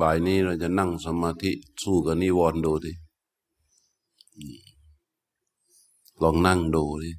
[0.00, 1.52] บ่ายนี้เราจะนั่งสมาธิ
[1.82, 2.92] สู้กับนิวรณ์ดูดิ
[6.22, 7.10] ลองนั่งดูดิ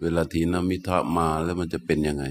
[0.00, 2.24] เวลาทีนมิทะมาแล้วมันจะเป็นยังไง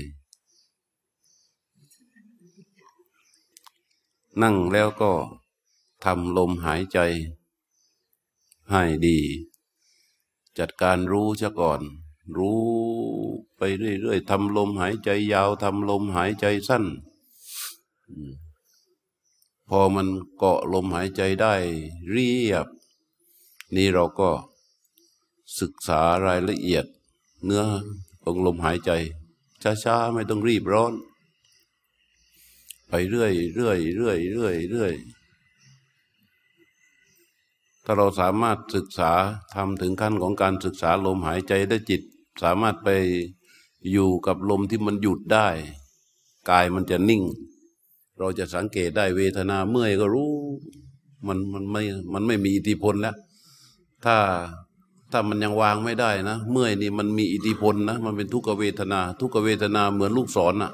[4.41, 5.11] นั่งแล้วก็
[6.03, 6.99] ทำลมหายใจ
[8.69, 9.19] ให้ดี
[10.57, 11.81] จัดการรู้ซะก่อน
[12.37, 12.61] รู้
[13.57, 16.83] ไปเรื่อยๆทำลมหายใจยาวทำลมหายใจสั้น
[19.69, 20.07] พอมัน
[20.37, 21.53] เกาะลมหายใจได้
[22.11, 22.67] เรียบ
[23.75, 24.29] นี่เราก็
[25.59, 26.85] ศึกษารายละเอียด
[27.43, 27.63] เนื้อ
[28.23, 28.91] ของลมหายใจ
[29.83, 30.93] ช้าๆ ไม่ต้องรีบร้อน
[32.89, 34.93] ไปเรื่อยเรื่อยเรื่อยเรื่อยเรื่อย
[37.83, 39.11] ถ้าเราสามารถศึกษา
[39.55, 42.01] ทำถึงขั้นของการศึกษาลมหายใจได้จิต
[42.43, 42.89] สามารถไป
[43.91, 45.47] อยู่กับลมที่มันหยุดได้
[46.49, 47.23] กายมันจะนิ่ง
[48.19, 50.31] เราจะสังเกตได้เวทนาเมื่อยก็รู้
[51.27, 51.81] มันมันไม่
[52.13, 53.15] มันไม่มีอิทธิพลแล้ว
[54.05, 54.17] ถ้า
[55.11, 60.71] ถ้ามันยังวางไม่ได้นะ เมื่อยนี่มันมีอิทธิพลนะ มันเป็นทุกขเวทนา ทุกขเวทนาเหมือนลูกศรอะ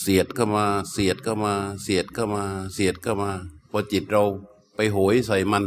[0.00, 2.42] เสียดเข้ามาเสียดเข้ามา เสียดเข้ามา
[2.74, 3.30] เสียดเข้ามา
[3.70, 4.22] พอจิตเรา
[4.76, 5.64] ไปโหยใส่มัน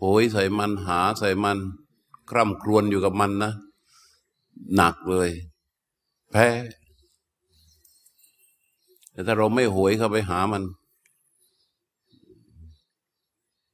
[0.00, 1.58] โหยใส่มันหาใส่มัน
[2.30, 3.52] คร่ำครวญอยู่กับมันนะ
[4.76, 5.30] หนักเลย
[6.32, 6.48] แพ้
[9.18, 10.62] แต่ถ้าเราไม่โหยเข้าไปหามัน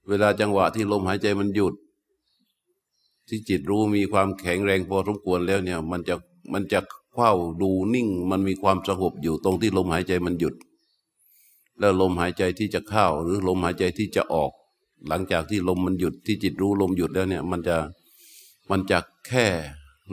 [0.08, 1.74] เวลาจังหวะที่ลมหายใจมันหยุด
[3.28, 6.14] ที่จิตรู้มีความแข็งแรงพอสมควรแล้วเนี่ย มันจะ
[6.52, 6.80] มันจะ
[7.14, 10.54] เฝ้าดูนิ่ง มันมีความสงบอยู่ตรงที่ลมหายใจมันหยุด
[11.78, 14.50] แล้วลมหายใจที่จะเข้า หรือลมหายใจที่จะออก
[15.08, 17.76] หลังจากที่ลมมันหยุดที่จิตรู้ลมหยุดแล้วเนี่ย มันจะ
[18.70, 19.46] มันจะแค่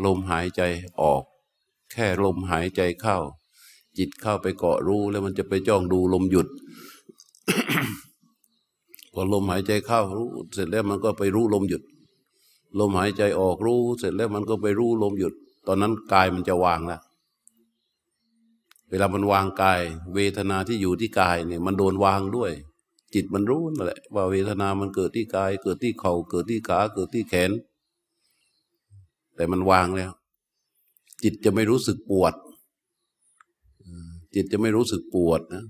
[0.05, 0.61] ลมหายใจ
[1.01, 1.23] ออก
[1.91, 3.17] แค่ลมหายใจเข้า
[3.97, 6.47] จิตเข้าไปเกาะรู้แล้วมันจะไปจ้องดูลมหยุด
[9.13, 11.83] พอลมหายใจเข้ารู้ เสร็จแล้วมันก็ไปรู้ลมหยุด
[12.79, 15.33] ลมหายใจออกรู้ เสร็จแล้วมันก็ไปรู้ลมหยุด
[15.67, 17.01] ตอนนั้นกายมันจะวางแล้ว
[18.89, 19.81] เวลามันวางกาย
[20.13, 22.51] เวทนาที่อยู่ที่กายเนี่ยมันโดนวางด้วย
[23.13, 27.51] จิตมันรู้นั่นแหละว่าเวทนามันเกิดที่กาย เกิดที่เขา่าเกิดที่ขาเกิดที่แขน
[29.35, 30.11] แต่มันวางแล้ว
[31.23, 32.33] จิตจะไม่รู้สึกปวด
[34.33, 35.63] จิตจะไม่รู้สึกปวดนะ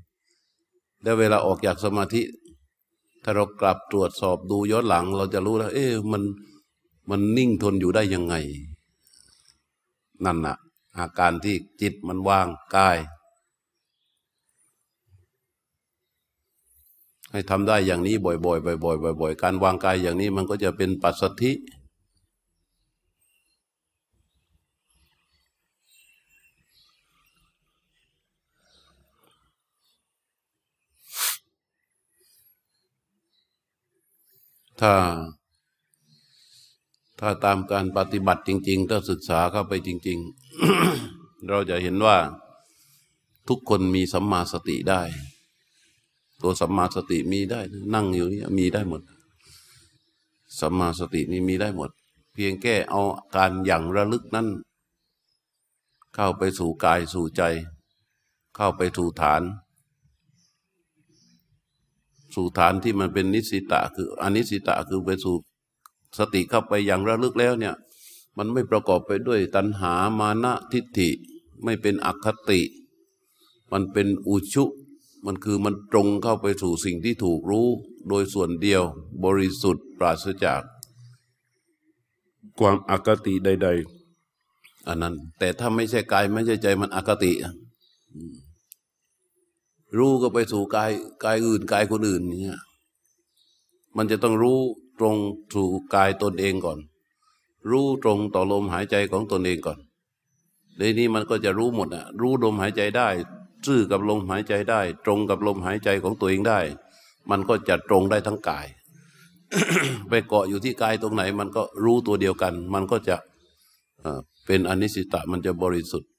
[1.03, 2.21] แล้วเวลาออกจากสมาธิ
[3.23, 6.23] ถ้าเรากลับตรวจสอบดูย้อนหลัง เราจะรู้แล้ว เอ๊ะมัน
[7.09, 8.35] มันนิ่งทนอยู่ได้ยังไง
[10.25, 10.55] นั่นนะ
[10.97, 12.97] อาการที่จิตมันว่างกาย
[17.31, 21.51] ให้ทำได้อย่างนี้บ่อยๆบ่อยๆบ่อยๆการวางกายอย่างนี้มันก็จะเป็นปัสสธิ
[34.81, 34.93] ถ้า
[37.19, 40.19] ถ้าตามการปฏิบัติจริง ๆ ถ้าศึกษาเข้าไปจริง
[40.83, 42.17] ๆ เราจะเห็นว่า
[43.47, 45.01] ทุกคนมีสัมมาสติได้
[46.41, 47.61] ตัวสัมมาสติมีได้
[47.93, 49.01] นั่งอยู่นี่มีได้หมด
[50.59, 51.89] สัมมาสตินี่มีได้หมด
[52.33, 53.01] เพียงแค่เอา
[53.35, 54.47] การอย่างระลึกนั้น
[56.15, 57.41] เข้าไปสู่กายสู่ใจ
[58.55, 59.41] เข้าไปสู่ฐาน
[62.35, 65.35] สู่ฐานที่มันเป็นนิสิตะคืออนิสิตะคือไปสู่
[66.17, 67.75] สติเข้าไปอย่างระลึกแล้วเนี่ย
[68.37, 71.09] มันไม่ประกอบไปด้วยตัณหามานะทิฏฐิ
[71.63, 72.61] ไม่เป็นอคติ
[73.71, 74.63] มันเป็นอุชุ
[75.25, 77.67] มันคือมันตรงเข้าไปสู่สิ่งที่ถูกรู้
[78.09, 78.83] โดยส่วนเดียว
[79.23, 80.61] บริสุทธิ์ปราศจาก
[82.59, 83.67] ความอคติใด
[84.27, 87.31] ๆอันนั้น แต่ถ้าไม่ใช่กายไม่ใช่ใจมันอคติ
[89.97, 90.91] รู้ก็ไปสู่กาย
[91.23, 92.59] กายอื่นกายคนอื่นเนี่ย
[93.97, 94.59] มันจะต้องรู้
[94.99, 95.15] ตรง
[95.53, 96.79] สู่กายตนเองก่อน
[97.69, 99.79] รู้ตรงต่อลมหายใจของตนเองก่อน
[100.77, 103.09] ในนี้มันก็จะรู้หมดอะรู้ลมหายใจได้
[103.65, 106.59] ซื่อกับลมหายใจได้ ตรงกับลมหายใจของตัวเองได้
[107.29, 108.67] มันก็จะตรงได้ทั้งกาย
[110.09, 113.15] ไปเกาะอยู่ที่กายตรงไหน มันก็รู้ตัวเดียวกัน มันก็จะ
[114.45, 116.09] เป็นอนิสิตะมันจะบริสุทธิ์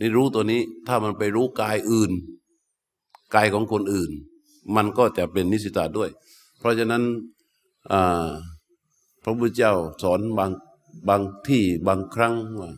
[0.00, 2.12] นี่รู้ตัวนี้ถ้ามันไปรู้กายอื่น
[3.34, 4.10] กายของคนอื่น
[4.76, 6.10] มันก็จะเป็นนิสิตาด้วย
[6.58, 7.02] เพราะฉะนั้น
[9.22, 10.50] พระพุทธเจ้าสอนบาง
[11.08, 12.70] บางที่บางครั้งว่า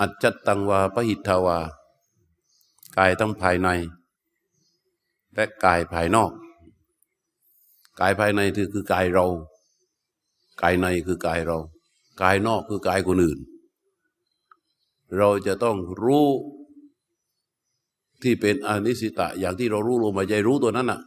[0.00, 1.58] อัจจตังวาปหิทาวา
[2.98, 3.68] กายทั้งภายใน
[5.34, 6.30] และกายภายนอก
[8.00, 9.26] กายภายในคือคือกายเรา
[10.62, 11.58] กายในคือกายเรา
[12.22, 13.38] กายนอกคือกายคนอื่น
[15.16, 16.26] เราจะต้องรู้
[18.22, 21.00] ที่เป็นอนิสิตะ อย่างที่เรารู้ลมหายใจรู้ตัวนั้นน่ะ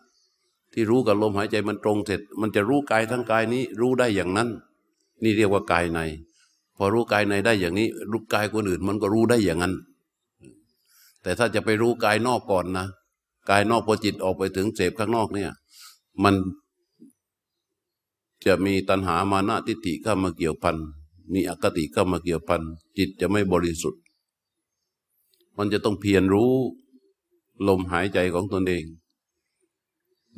[0.74, 4.50] ที่รู้กับลมหายใจมันตรงเสร็จ มันจะรู้กายทั้งกายนี้รู้ได้อย่างนั้น
[5.24, 6.00] นี่เรียกว่ากายใน
[6.78, 9.74] พอรู้กายในได้อย่างนี้ รู้กายคนอื่นมันก็รู้ได้อย่างนั้น
[11.22, 12.88] แต่ถ้าจะไปรู้กายนอกก่อนนะ
[13.50, 15.52] กายนอกพอจิตออกไปถึงเสพข้างนอกเนี่ย
[16.24, 16.36] มัน
[18.46, 20.76] จะมีตัณหามานะทิฏฐิเข้ามาเกี่ยวพัน
[21.34, 22.62] มีอคติเข้ามาเกี่ยวพัน
[22.98, 24.02] จิตจะไม่บริสุทธิ์
[25.58, 26.54] มันจะต้องเพียรรู้
[27.68, 28.84] ลมหายใจของตนเอง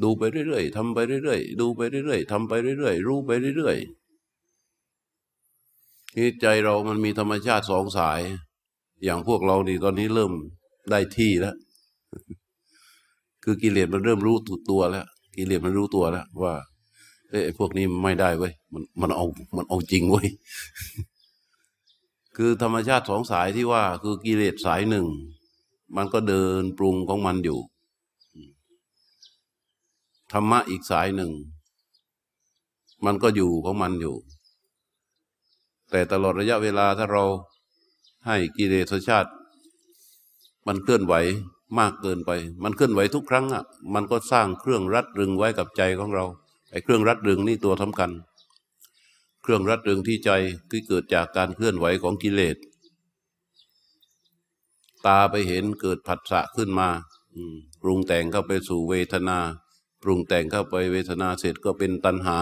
[0.04, 8.22] ดูไปเรื่อยๆทำไปเรื่อยๆดูไปเรื่อยๆทำไปเรื่อยๆรู้ไปเรื่อยๆนี่ใจเรามันมีธรรมชาติสองสาย
[9.04, 10.32] อย่างพวกเรานี่ตอนนี้เริ่ม
[10.92, 11.56] ได้ที่แล้ว
[13.44, 14.36] คือกิเลสมันเริ่มรู้
[14.70, 15.06] ตัวแล้ว
[15.38, 16.54] กิเลสมันรู้ตัวแล้วว่า
[17.30, 19.26] เอ้พวกนี้ไม่ได้เว้ยมันมันเอา
[19.56, 20.28] มันเอาจริงเว้ย
[22.36, 25.06] คือธรรมชาติสองสายที่ว่า คือกิเลสสายหนึ่ง
[25.96, 27.60] มันก็เดินปรุงของมันอยู่
[30.32, 31.32] ธรรมะอีกสายหนึ่ง
[33.06, 34.16] มันก็อยู่ของมันอยู่
[35.92, 37.24] แต่ตลอดระยะเวลาถ้าเรา
[38.26, 39.32] ให้กิเลสชาติ
[40.68, 41.14] มันเคลื่อนไหว
[41.80, 42.32] มากเกินไป
[42.64, 46.26] มันเคลื่อนไหวทุกครั้งอะ มันก็สร้างเครื่องรัดรึงไว้กับใจของเรา
[46.72, 48.12] ไอ้เครื่องรัดรึงนี่ตัวสำคัญ
[49.44, 50.32] เครื่องรัดรึงที่ใจ
[50.70, 52.56] คือเกิดจากการเคลื่อนไหวของกิเลส
[55.08, 56.90] ตาไปเห็นเกิดผัสสะขึ้นมา
[57.82, 59.38] ปรุงแต่งเข้าไปสู่เวทนา
[60.02, 62.38] ปรุงแต่งเข้าไปเวทนาเสร็จก็เป็นตัณหา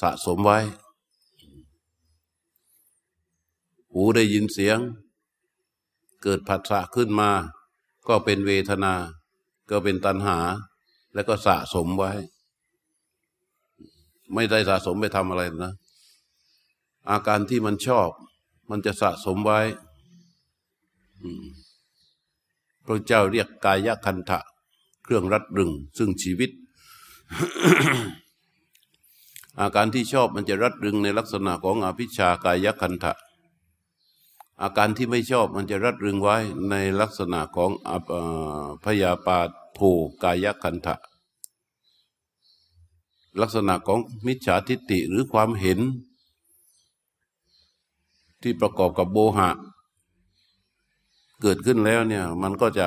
[0.00, 0.58] สะสมไว้
[3.92, 4.78] หูได้ยินเสียง
[6.22, 7.30] เกิดผัสสะขึ้นมา
[8.08, 8.94] ก็เป็นเวทนา
[9.70, 10.38] ก็เป็นตัณหา
[11.14, 12.12] แล้วก็สะสมไว้
[14.34, 15.74] ไม่ได้สะสมไปทำอะไรนะ
[17.10, 18.08] อาการที่มันชอบ
[18.70, 19.60] มันจะสะสมไว้
[22.84, 24.38] พระเจ้าเรียกกายคันทะ
[25.04, 26.50] เครื่องรัดรึง ซึ่งชีวิต
[29.60, 33.12] อาการที่ชอบมันจะรัดรึงในลักษณะของอภิชากายคันทะ
[34.62, 36.36] อาการที่ไม่ชอบมันจะรัดรึงไว้
[36.70, 37.70] ในลักษณะของ
[38.84, 39.38] พยาปา
[39.74, 39.90] โู
[40.22, 40.94] กายคันทะ
[43.40, 45.80] ลักษณะของมิจฉาทิฏฐิหรือความเห็น
[48.42, 49.50] ที่ประกอบกับโบหะ
[51.42, 52.86] เกิดขึ้นแล้วเนี่ยมันก็จะ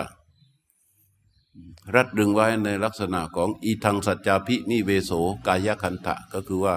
[1.95, 5.11] รัดดึงไว้ในลักษณะของอีทังสัจจาพินิเวโส
[5.47, 6.75] กายคันทะก็คือว่า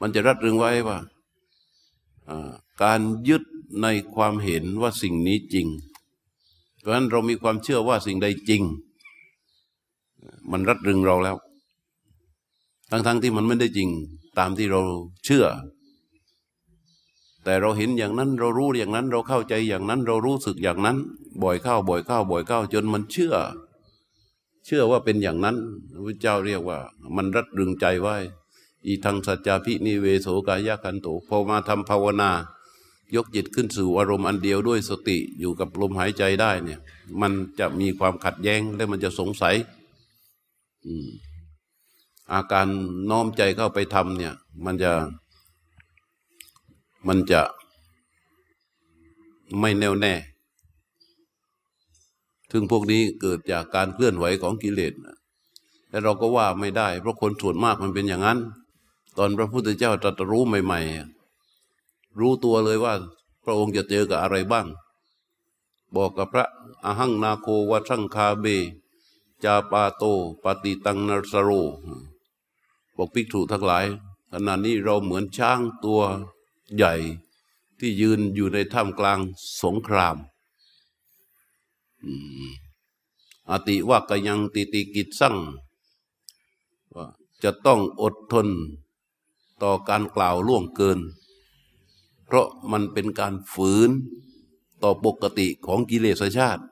[0.00, 0.98] มันจะรัดดึงไว้ว่า
[2.82, 3.42] การยึด
[3.82, 5.66] ในความเห็นว่าสิ่งนี้จริง
[6.78, 8.62] เพราะฉะนั้นเรามีความเชื่อว่าสิ่งใดจริง
[10.50, 11.36] มันรัดรึงเราแล้ว
[12.90, 13.88] ทั้งๆทที่มันไม่ได้จริง
[14.38, 14.80] ตามที่เรา
[15.24, 15.44] เชื่อ
[17.44, 20.96] แต่เราเห็นอย่างนั้นเรารู้อย่างนั้นเราเข้าใจอย่างนั้น เรารู้สึกอย่างนั้น
[21.42, 23.34] บ่อยเข้าบ่อยเข้าบ่อยเข้าจนมันเชื่อ
[24.66, 25.56] เชื่อว่าเป็นอย่างนั้น
[26.04, 26.78] พระเจ้าเรียกว่า
[27.16, 28.16] มันรัดรึงใจไว้
[28.86, 32.30] อีทางสัจจาพินิเวโสกายคันโตพอมาทำภาวนา
[33.14, 36.80] ยกจิตขึ้นสู่อารมณ์อันเดียวด้วยสติอยู่กับลมหายใจได้เนี่ย
[37.20, 39.54] มันจะมีความขัดแย้งและมันจะสงสัย
[42.32, 42.66] อาการ
[43.10, 44.34] น้อมใจเข้าไปทำเนี่ย
[44.64, 44.92] มันจะ
[47.06, 47.42] มันจะ
[49.60, 50.14] ไม่แน่วแน่
[52.50, 54.92] ถึงพวกนี้เกิดจากการเคลื่อนไหวของกิเลส
[55.88, 58.38] แต่เราก็ว่าไม่ได้ เพราะคนส่วนมากมันเป็นอย่างนั้น
[59.16, 60.80] ตอนพระพุทธเจ้าตรัสรู้ใหม่
[61.50, 62.94] ๆ รู้ตัวเลยว่า
[63.44, 64.66] พระองค์จะเจอกับอะไรบ้าง
[65.96, 66.46] บอกกับพระ
[66.84, 68.46] อหังนาโควัชังคาเบ
[69.44, 70.04] จาปาโต
[70.42, 71.50] ปฏิตังนารสโร
[72.96, 73.84] บอกภิกษุทั้งหลาย
[74.32, 76.00] ขณะนี้เราเหมือนช้างตัว
[76.76, 76.94] ใหญ่
[77.78, 79.18] ที่ยืนอยู่ในถ้ำกลาง
[79.62, 80.16] สงคราม
[83.50, 85.36] อติว่ากยังติติกิจสั่ง
[86.94, 87.06] ว่า
[87.42, 88.48] จะต้องอดทน
[89.62, 90.98] ต่อการกล่าวล่วงเกิน
[92.26, 93.90] เพราะมันเป็นการฝืน
[94.82, 96.62] ต่อปกติของกิเลสชาติ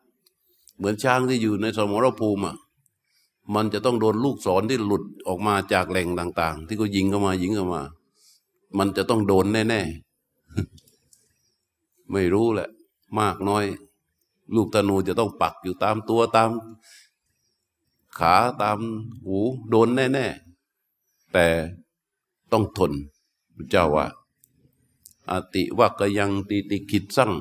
[0.76, 2.42] เหมือนช้างที่อยู่ในสมรภูมิ
[3.54, 7.82] มันจะต้องโดนลูกศรที่หลุดออกมาจากแหล่งต่าง ๆ ที่ก็ยิงเข้ามายิงเข้ามา
[8.78, 12.68] มันจะต้องโดนแน่ๆ ไม่รู้แหละ
[13.18, 13.64] มากน้อย
[14.54, 16.50] ลูกธนูจะต้องปักอยู่ตามตัวตาม
[18.18, 18.78] ขาตาม
[19.24, 19.38] หู
[19.70, 21.46] โดนแน่ๆ แต่
[22.52, 22.92] ต้องทน
[23.56, 24.06] พระเจ้าว่า
[25.30, 27.32] อติว่ากยังติติคิดสั่ง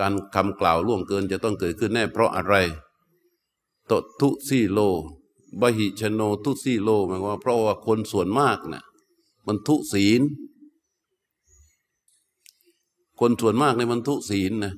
[0.00, 2.54] การคำกล่าวล่วงเกินจะต้องเกิดขึ้นแน่ เพราะอะไร
[3.90, 4.78] ตทุสีโล
[5.60, 8.84] บหิชโนทุสีโลหมายว่าเพราะว่าคนส่วนมากนะ่ะ
[9.48, 10.22] มันทุศีล
[13.20, 14.74] คนส่วนมากในมันทุศีลนะ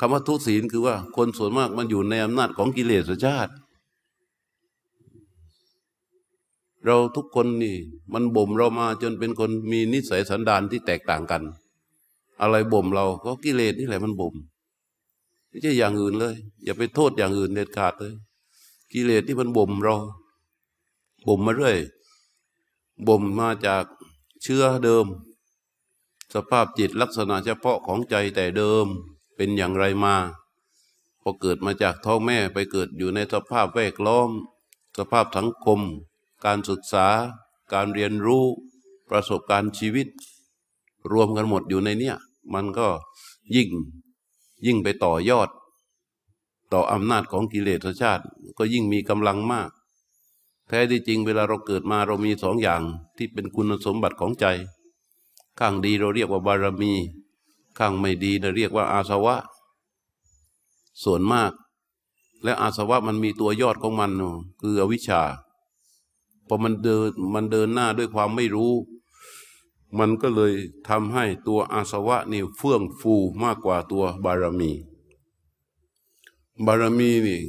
[0.00, 3.52] คำว่าทุศีลคือว่า คนส่วนมากมันอยู่ในอำนาจของกิเลสชาติ
[6.86, 7.76] เราทุกคนนี่
[8.12, 11.42] มันบ่มเรามาจนเป็นคนมีนิสัยสันดานที่แตกต่างกัน
[12.40, 14.34] อะไรบ่มเราก็กิเลสนี่แหละมันบ่ม
[15.48, 16.34] ไม่ใช่อย่างอื่นเลย
[16.64, 18.14] อย่าไปโทษอย่างอื่นเด็ดขาดเลย
[18.92, 19.96] กิเลสที่มันบ่มเรา
[21.28, 21.76] บ่มมาเรื่อย
[23.06, 23.84] บ่มมาจาก
[24.42, 25.06] เชื้อเดิม
[26.34, 28.86] สภาพจิตลักษณะเฉพาะของใจแต่เดิม
[29.36, 30.16] เป็นอย่างไรมา
[31.22, 34.30] พอเกิดมาจากท้องแม่ไปเกิดอยู่ในสภาพแวดล้อม
[34.98, 35.80] สภาพสังคม
[36.44, 37.06] การศึกษา
[37.72, 38.44] การเรียนรู้
[39.10, 40.08] ประสบการณ์ชีวิต
[41.12, 42.16] รวมกันหมดอยู่ในเนี้ย
[42.54, 42.88] มันก็
[43.56, 43.68] ยิ่ง
[44.66, 45.48] ยิ่งไปต่อยอด
[46.72, 48.24] ต่ออำนาจของกิเลสชาติ
[48.58, 49.70] ก็ยิ่งมีกำลังมาก
[50.68, 52.82] แท้ที่จริงเวลาเราเกิดมาเรามีสองอย่าง
[53.16, 54.46] ที่เป็นคุณสมบัติของใจ
[55.58, 56.92] ข้างดีเราเรียกว่าบารมี
[57.78, 59.36] ข้างไม่ดีเราเรียกว่าอาสวะ
[61.02, 61.52] ส่วนมาก
[62.44, 64.12] และอาสวะมันมีตัวยอดของมัน
[64.60, 65.22] คืออวิชชา
[66.46, 68.72] พอมันเดินมันเดินหน้าด้วยความไม่รู้
[69.98, 70.52] มันก็เลย
[70.88, 74.72] ทำให้ตัวอาสวะนี่เฟื่องฟูมากกว่าตัวบารมี
[76.66, 77.40] บารมีนี่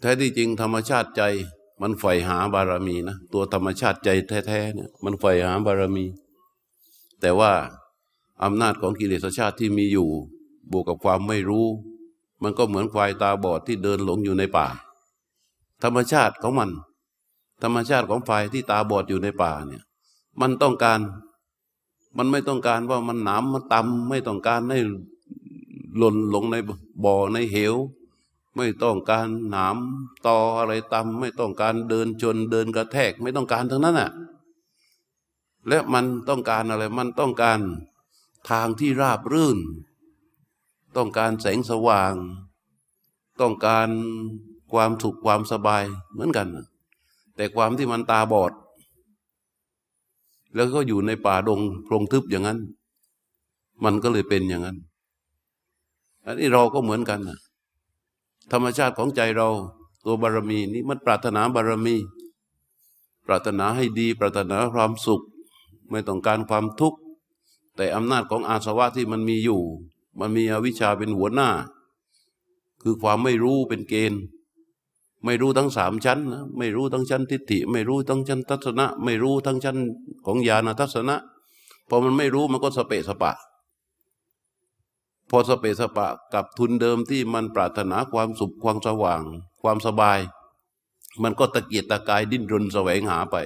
[0.00, 1.22] แท้ที่จริงธรรมชาติใจ
[1.82, 4.08] มันใฝ่หาบารมีนะตัวธรรมชาติใจ
[4.46, 6.04] แท้ๆเนี่ยมันใฝ่หาบารมี
[7.20, 7.52] แต่ว่า
[8.44, 10.08] อำนาจของกิเลสชาติที่มีอยู่
[10.72, 11.66] บวกกับความไม่รู้
[12.42, 14.66] มันก็เหมือนควายตาบอดที่เดินหลงอยู่ในป่า
[15.82, 16.70] ธรรมชาติของมัน
[17.62, 19.82] ธรรมชาติของฝ่ายที่ตาบอดอยู่ในป่าเนี่ย
[20.40, 21.00] มันต้องการ
[22.16, 24.80] มันไม่ต้องการว่ามันหนามมันตำไม่ต้องการให้
[25.98, 26.56] หล่นลงใน
[27.04, 27.74] บ่อในเหว
[28.56, 29.76] ไม่ต้องการหนาม
[30.26, 34.10] ตออะไรต่ำไม่ต้องการเดินชนเดินกระแทกไม่ต้องการทั้งนั้นอะ
[35.68, 37.60] และมันต้องการอะไรมันต้องการ
[38.50, 39.58] ทางที่ราบรื่น
[40.96, 42.14] ต้องการแสงสว่าง
[43.40, 43.88] ต้องการ
[44.72, 45.82] ความสุขความสบาย
[46.12, 46.48] เหมือนกัน
[47.36, 48.52] แต่ความที่มันตาบอด
[50.54, 52.58] แล้วก็อยู่ในป่าดงโพรงทึบอย่างนั้น
[53.84, 54.78] มันก็เลยเป็นอย่างนั้น
[56.24, 57.38] อันนี้เราก็เหมือนกันนะ
[58.52, 59.48] ธรรมชาติของใจเรา
[60.04, 61.96] ตัวบารมีนี้มันปรารถนาบารมี
[63.26, 65.22] ปรารถนาให้ดี ปรารถนาความสุข
[65.90, 66.98] ไม่ต้องการความทุกข์
[67.76, 69.60] แต่อำนาจของอาสวะที่มันมีอยู่
[70.20, 71.50] มันมีอวิชชาเป็นหัวหน้า
[72.82, 74.22] คือความไม่รู้เป็นเกณฑ์
[75.24, 79.76] ไม่รู้ทั้งสามชั้นนะไม่รู้ทั้งชั้นทิฏฐิ ไม่รู้ทั้งชั้นทัศนะ ไม่รู้ทั้งชั้น
[80.26, 81.16] ของญาณทัศนะ
[81.88, 83.32] พอมันไม่รู้มันก็สเปะสปะ
[85.34, 89.22] พอสเปสปะกับทุนเดิมที่มันปรารถนาความสุขความสว่าง
[89.62, 90.18] ความสบาย
[91.22, 93.36] มันก็ตะเกียกตะกายดิ้นรนแสวงหาไป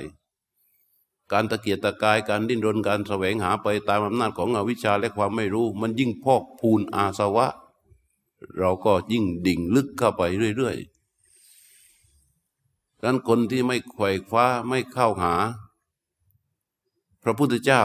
[1.33, 7.47] การตะเกียกตะกายการดิ้นรนการแสวงหาไปตามอำนาจของอวิชชาและความไม่รู้ มันยิ่งพอกพูนอาสวะ
[8.59, 10.23] เราก็ยิ่งดิ่งลึกเข้าไป
[10.57, 15.35] เรื่อยๆดังนั้นคนที่ไม่ไขว่คว้าไม่เข้าหา
[17.23, 17.83] พระพุทธเจ้า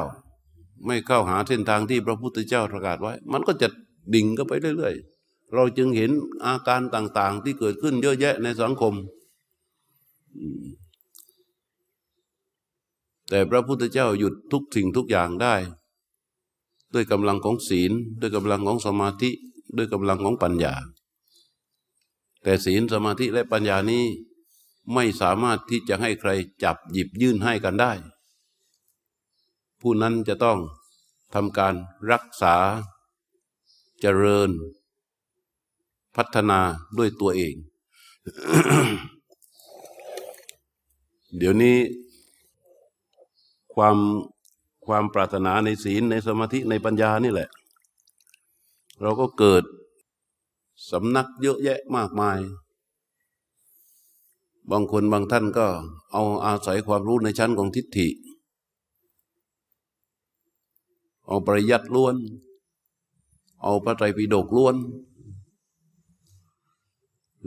[0.86, 3.68] ไม่เข้าหาเส้นทางที่พระพุทธเจ้าประกาศไว้ มันก็จะ
[4.14, 6.12] ดิ่งก็ไปเรื่อยๆ เราจึงเห็น
[6.46, 8.94] อาการต่างๆ ที่เกิดขึ้นเยอะแยะในสังคม
[13.30, 15.56] แต่พระพุทธเจ้าหยุดทุกสิ่งทุกอย่างได้
[16.94, 19.30] ด้วยกำลังของศีล ด้วยกำลังของสมาธิ
[19.78, 20.74] ด้วยกำลังของปัญญา
[22.44, 24.04] แต่ศีลสมาธิและปัญญานี้
[24.94, 26.32] ไม่สามารถที่จะให้ใคร
[26.64, 27.92] จับหยิบยื่นให้กันได้
[29.82, 30.58] ผู้นั้นจะต้อง
[31.34, 31.74] ทำการ
[32.12, 32.56] รักษา
[34.02, 34.50] เจริญ
[36.16, 36.60] พัฒนา
[36.98, 37.56] ด้วยตัวเอง
[41.38, 41.78] เดี๋ยวนี้
[43.74, 43.98] ความ
[44.86, 47.50] ความปรารถนาในศีลในสมาธิในปัญญานี่แหละ
[49.02, 49.64] เราก็เกิด
[50.92, 52.40] สำนักเยอะแยะมากมาย
[54.72, 55.68] บางคนบางท่านก็
[56.12, 58.08] เอาอาศัยความรู้ในชั้นของทิฏฐิ
[61.28, 62.16] เอาปริยัติล้วน
[63.64, 64.76] เอาพระไตรปิฎกล้วน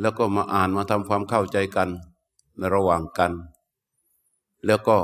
[0.01, 1.89] แล้วก็มาอ่านมาทำความเข้าใจกัน
[2.59, 3.33] ในระหว่างกัน
[4.67, 4.97] แล้วก็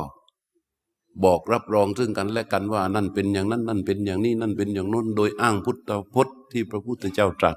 [1.25, 7.57] บอกรับรองซึ่งกันและกันว่านั่นเป็นอย่างนั้น นั่นเป็นอย่างนี้ นั่นเป็นอย่างน้น โดยอ้างพุทธพจน์ที่พระพุทธเจ้าตรัส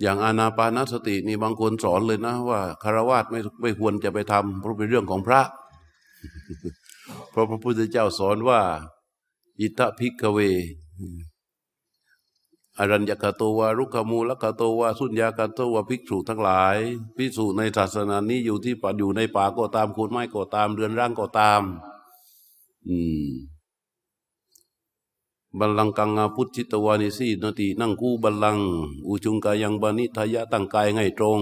[0.00, 5.40] อย่างอานาปานสตินี่บางคนสอนเลยนะ ว่าคารวะไม่ไม่ควรจะไปทำเพราะเป็นเรื่องของพระ
[7.30, 8.60] เพราะพระพุทธเจ้าสอนว่า
[9.60, 10.38] อิทธพิกเว
[12.78, 16.76] อรัญญกโตวารุขมูลกโตวาสุญญากโตวาภิกษุทั้งหลาย
[17.16, 21.62] ภิกษุในศาสนานี้อยู่ที่ป่าอยู่ในป่าก็ตามโคนไม้ก็ตามเรือนร่างก็ตาม
[22.88, 22.96] อื
[23.26, 23.30] ม
[25.58, 28.58] บัลลังกังอาพุทธิตวานิสีนตินั่งคู่บัลลัง
[29.06, 31.40] อุจุงกายังบานิทายะตั้งกายให้ตรง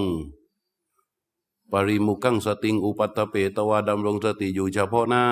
[1.71, 5.23] ปริมุกังสติงอุปัตเปตวาดำรงสติอยู่เฉพาะหน้า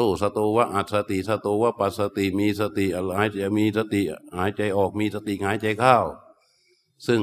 [0.00, 2.86] โซสโตวะอัตสติสโตวะปัสสติมีสติ
[3.16, 4.02] หายใจมีสติ
[4.36, 5.96] หายใจออกมีสติหายใจเข้า
[7.06, 7.20] ซึ่ง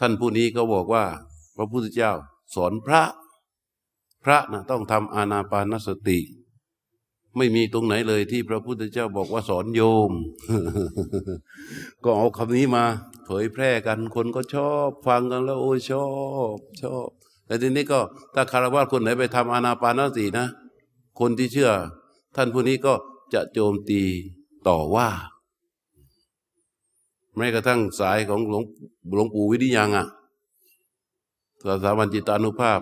[0.00, 1.04] ท่านผู้นี้ก็บอกว่า
[1.56, 2.12] พระพุทธเจ้า
[2.54, 3.02] สอนพระ
[4.24, 6.18] พระนะต้องทำอานาปานสติ
[7.36, 9.80] ไม่มีตรงไหนเลยที่พระพุทธเจ้าบอกว่าสอนโย
[10.10, 10.12] ม
[12.04, 12.84] ก็เอาคำนี้มา
[13.26, 16.08] เผยแพร่กันคนก็ชอบ ฟังกันแล้วโอ้ยชอ
[16.54, 17.08] บ ชอบ
[17.46, 18.00] แต่ทีนี้ก็
[18.34, 20.48] ถ้าคารวะคนไหนไปทำอานาปานสตินะ
[21.20, 21.70] คนที่เชื่อ
[22.36, 22.94] ท่านผู้นี้ก็
[23.34, 24.02] จะโจมตี
[24.68, 25.08] ต่อว่า
[27.36, 28.64] แม้กระทั่งสายของหลวง
[29.14, 30.06] หลวงปู่วิริยังอะ
[31.66, 32.80] สถาบันจิตานุภาพ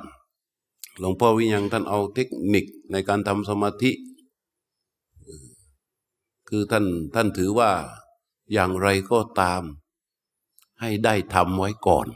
[0.98, 3.92] หลวงพ่อวิยังท่านเอาเทคนิคในการทำสมาธิ
[6.48, 7.70] คือท่านท่านถือว่า
[8.52, 9.62] อย่างไรก็ตาม
[10.80, 12.06] ให้ได้ทำไว้ก่อน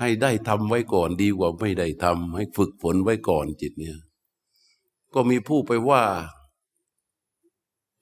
[0.00, 3.98] ให้ได้ทำไว้ก่อนดีกว่าไม่ได้ทำให้ฝึกฝนไว้ก่อนจิตเนี่ย
[5.14, 6.02] ก็มีผู้ไปว่า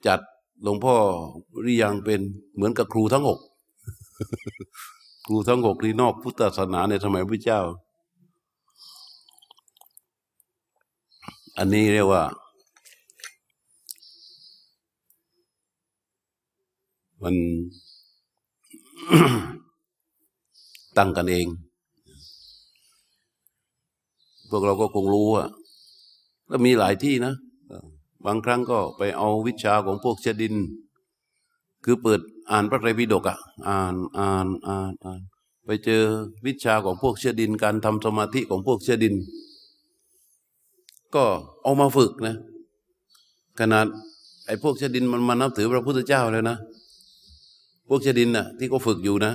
[0.06, 0.20] จัด
[0.62, 0.96] หลวงพ่อ
[1.64, 2.20] ริยังเป็น
[2.54, 3.38] เหมือนกับครูทั้งหก
[5.26, 7.60] ครูทั้งหกที่นอกพุทธศาสนาในสมัยพระเจ้า
[11.58, 12.22] อันนี้เรียกว่า
[17.22, 17.34] มัน
[20.96, 21.46] ตั้งกันเอง
[24.50, 25.48] พวกเราก็คงรู้อะ
[26.48, 27.34] แล้วมีหลายที่นะ
[28.26, 30.54] บางครั้งก็ไปเอาวิชาของพวกเชดิน
[31.84, 33.38] คือเปิดอ่านพระไตรปิฎกอะ
[33.68, 35.20] อ่านอ่านอ่านอ่าน
[35.66, 36.02] ไปเจอ
[36.46, 39.14] วิชาของพวกเชดิน การทำสมาธิของพวกเชดิน
[41.14, 41.24] ก็
[41.62, 42.34] เอามาฝึกนะ
[43.60, 43.86] ขนาด
[44.46, 46.56] ไอ้พวกเชดินมันมานับถือพระพุทธเจ้าเลยนะ
[47.88, 49.32] พวกเชดินน่ะ ที่เขาฝึกอยู่นะ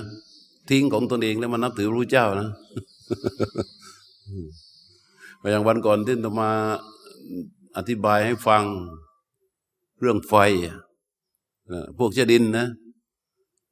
[0.70, 2.48] ทิ้งของตนเองแล้วมานับถือพระพุทธเจ้านะ
[5.50, 6.50] อย่างวันก่อนที่จะมา
[7.76, 8.64] อธิบายให้ฟัง
[10.00, 10.34] เรื่องไฟ
[11.98, 12.66] พวกเชดินนะ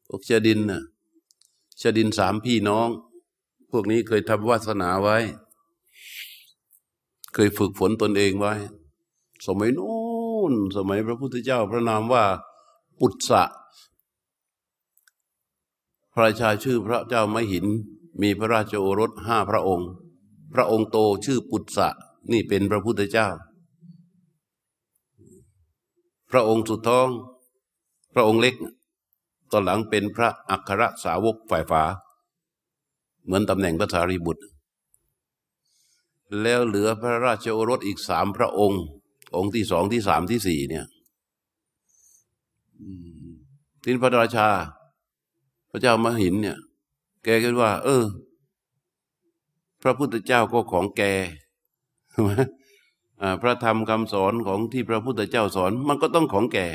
[0.08, 0.80] พวกเชดินนะ
[1.78, 2.88] เชดินสามพี่น้อง
[3.70, 5.18] พวกนี้เคยทำวาสนาไว้
[7.34, 8.54] เคยฝึกฝนตนเองไว้
[9.46, 12.24] สมัยนู้นสมัยพระพุทธเจ้าพระนามว่า
[13.00, 13.42] ปุตสะ
[16.12, 17.66] พระราชาชื่อพระเจ้ามหิน
[18.22, 19.88] มีพระราชโอรสห้าพระองค์
[20.54, 21.88] พระองค์โตชื่อปุตสะ
[22.32, 23.28] นี่เป็นพระพุทธเจ้า
[26.30, 27.08] พระองค์สุดท้อง
[28.14, 28.54] พระองค์เล็ก
[29.50, 31.82] ตอนหลังเป็นพระอัครสาวกฝ่ายฝา
[33.24, 34.44] เหมือนตำแหน่งพระสารีบุตร
[36.42, 38.82] แล้วเหลือพระราชโอรสอีกสามพระองค์
[39.36, 40.86] องค์ที่สองที่สามที่สี่เนี่ย
[43.84, 44.48] ทินพระราชา
[45.70, 46.58] พระเจ้ามหินเนี่ย
[47.24, 48.04] แกคิดว่า เออ
[49.82, 51.02] พระพุทธเจ้าก็ของแก
[52.10, 52.30] ใช่ไหม
[53.42, 56.66] พระธรรมคำสอนของที่พระพุทธเจ้าสอนมันก็ต้องของแก่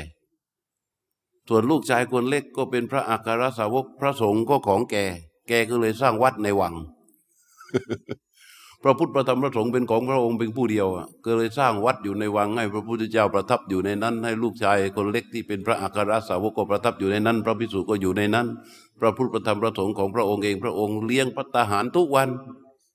[1.48, 5.04] ส่วนลูกชายคนเล็กก็เป็นพระอัครสาวกพระสงฆ์ก็ของแก่
[5.48, 6.74] แกก็เลยสร้างวัดในวัง
[8.82, 18.46] พระพุทธพระธรรมพระสงฆ์เป็นของพระองค์เป็นผู้เดียวอะก็เลยสร้างวัดอยู่ในวังให้พระพุทธเจ้าประทับอยู่ในนั้น ให้ลูกชายคนเล็กที่เป็นพระอัครสาวกก็ประทับอยู่ในนั้น พระภิกษุก็อยู่ในนั้น
[19.00, 22.28] พระพุทธพระธรรมพระสงฆ์ของพระองค์เองพระองค์เลี้ยงพัตตาหารทุกวัน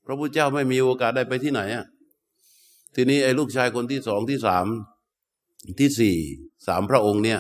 [0.05, 1.85] พระพุทธเจ้าไม่มีโอกาสได้ไปที่ไหนอะ
[2.95, 4.65] ทีนี้ไอ้ลูกชายคนที่สองที่สาม
[5.79, 6.17] ที่สี่
[6.67, 7.39] สามพระองค์เนี่ย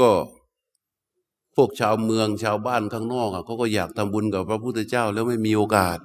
[0.00, 0.10] ก็
[1.56, 5.98] พวกชาวเมืองชาวบ้านข้างนอกเขาก็อยากทำบุญกับพระพุทธเจ้าแล้วไม่มีโอกาส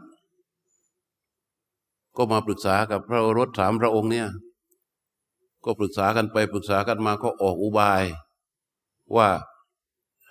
[2.18, 4.28] ก็มาปรึกษากับพระรถสามพระองค์เนี่ย
[5.66, 8.04] ก็ปรึกษากันไปปรึกษากันมาก็ออกอุบาย
[9.16, 9.30] ว่า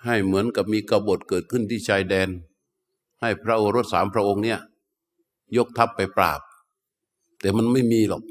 [0.05, 2.29] ให้เหมือนกับมีกบฏเกิดขึ้นที่ชายแดน
[3.21, 4.59] ให้พระโอรสสามพระองค์เนี่ย
[5.57, 6.41] ยกทัพไปปราบ
[7.41, 8.23] แต่มันไม่มีหรอก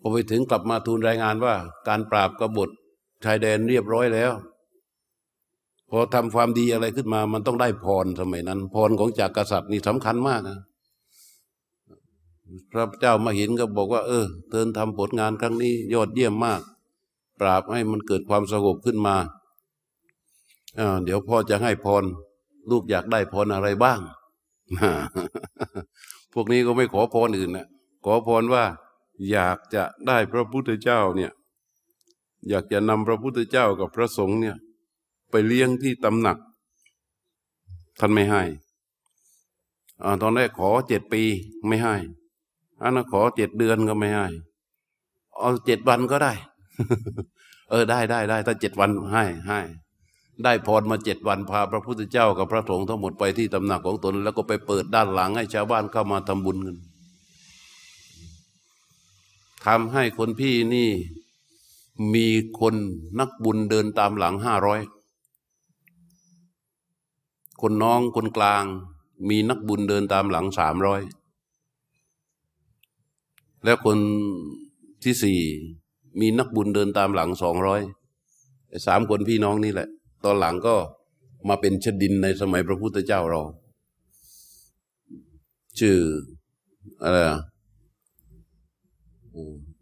[0.00, 1.54] พอไปถึงกลับมาทูลรายงานว่า
[1.88, 2.70] การปราบกบฏ
[3.24, 4.32] ชายแดนเรียบร้อยแล้ว
[5.90, 10.58] พอทำความดีอะไรขึ้นมา มันต้องได้พรสมัยนั้น พรของจากกษัตริย์นี่สำคัญมากนะ
[12.72, 16.60] พระเจ้ามาเห็นก็บอกว่า เออเธอทำผลงานครั้งนี้ ยอดเยี่ยมมาก
[17.40, 19.16] ปราบให้มันเกิดความสงบขึ้นมา
[21.04, 22.04] เดี๋ยวพ่อจะให้พร
[22.70, 24.00] ลูกอยากได้พรอะไรบ้าง
[26.32, 27.66] พวกนี้ก็ไม่ขอพรอื่นนะ
[28.04, 28.64] ขอพรว่า
[29.30, 31.32] อยากจะได้พระพุทธเจ้าเนี่ย
[32.48, 34.56] อยากจะนำพระพุทธเจ้ากับพระสงฆ์เนี่ย
[35.30, 36.38] ไปเลี้ยงที่ตำหนัก
[38.00, 38.42] ท่านไม่ให้
[40.02, 41.22] อตอนแรกขอเจ็ดปี
[41.66, 41.96] ไม่ให้
[42.82, 44.26] อันนั้นขอเจ็ดเดือนก็ไม่ให้
[45.38, 46.32] เอาเจ็ดวันก็ได้
[47.70, 49.60] เออได้ได้ได้ ถ้าเจ็ดวันให้ให้
[50.44, 56.76] ได้พรมาเจ็ดวันพาพระพุทธเจ้ากับพระสงฆ์ทั้งหมดไปที่ตำหนักของตน แล้วก็ไปเปิดด้านหลังให้ชาวบ้านเข้ามาทำบุญกัน
[59.64, 60.90] ทำให้คนพี่นี่
[62.14, 62.26] มี
[62.60, 62.74] คน
[63.20, 64.80] นักบุญเดินตามหลังห้าร้อย
[67.60, 68.64] คนน้องคนกลาง
[69.28, 71.02] มีนักบุญเดินตามหลังสามร้อย
[73.64, 73.98] แล้วคน
[75.04, 75.40] ที่สี่
[76.20, 77.80] มีนักบุญเดินตามหลังสองร้อย
[78.86, 79.88] สามคนพี่น้องนี่แหละ
[80.24, 80.74] ตอนหลังก็
[81.48, 83.42] มาเป็นชดินในสมัยพระพุทธเจ้าเรา
[85.78, 85.96] ชื่อ
[87.02, 87.18] อะไร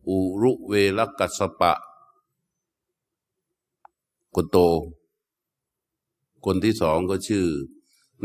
[0.09, 1.73] อุรุเวลกัสปะ
[4.35, 4.59] คนโต
[6.45, 7.45] คนที่สองก็ชื่อ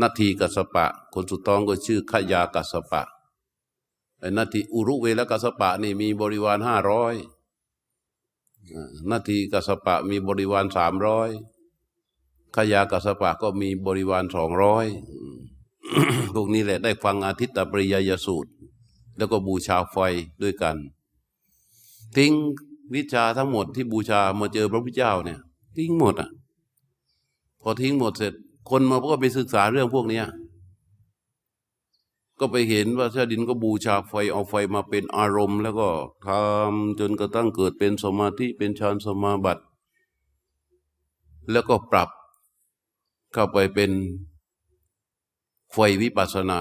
[0.00, 3.02] นาทีกัสปะ คนสุดท้องก็ชื่อขยากัสปะ
[4.20, 7.14] ไอ้นาทีอุรุเวลกัสปะนี่มีบริวารห้าร้อย
[9.10, 11.28] นาทีกัสปะมีบริวารสามร้อย
[12.56, 14.86] ขยากัสปะก็มีบริวารสองร้อย
[16.34, 18.50] พวกนี้แหละได้ฟังอาทิตตปริยยสูตร
[19.16, 19.96] แล้วก็บูชาไฟ
[20.42, 20.76] ด้วยกัน
[22.16, 22.32] ทิ้ง
[22.94, 25.40] วิชาทั้งหมดที่บูชามาเจอพระพุทธเจ้าเนี่ย
[25.76, 26.30] ทิ้งหมดอะ
[27.62, 28.32] พอทิ้งหมดเสร็จ
[28.70, 30.26] คนมาก็ไปศึกษาเรื่องพวกเนี้ย
[32.40, 35.88] ก็ไปเห็นว่าชาดินก็บูชาไฟเอาไฟมาเป็นอารมณ์ แล้วก็
[36.26, 39.62] ทำจนกระทั่งเกิดเป็นสมาธิเป็นฌานสมาบัติ
[41.50, 42.10] แล้วก็ปรับ
[43.32, 43.90] เข้าไปเป็น
[45.72, 46.60] ไฟวิปัสสนา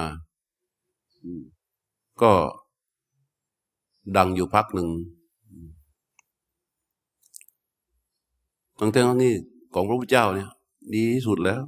[2.21, 2.31] ก็
[4.15, 4.89] ดังอยู่พักหนึ่ง
[8.79, 9.33] ทั้งทั้งนี้
[9.73, 10.49] ของพระพุทธเจ้าเนี่ย
[10.93, 11.61] ดีที่สุดแล้ว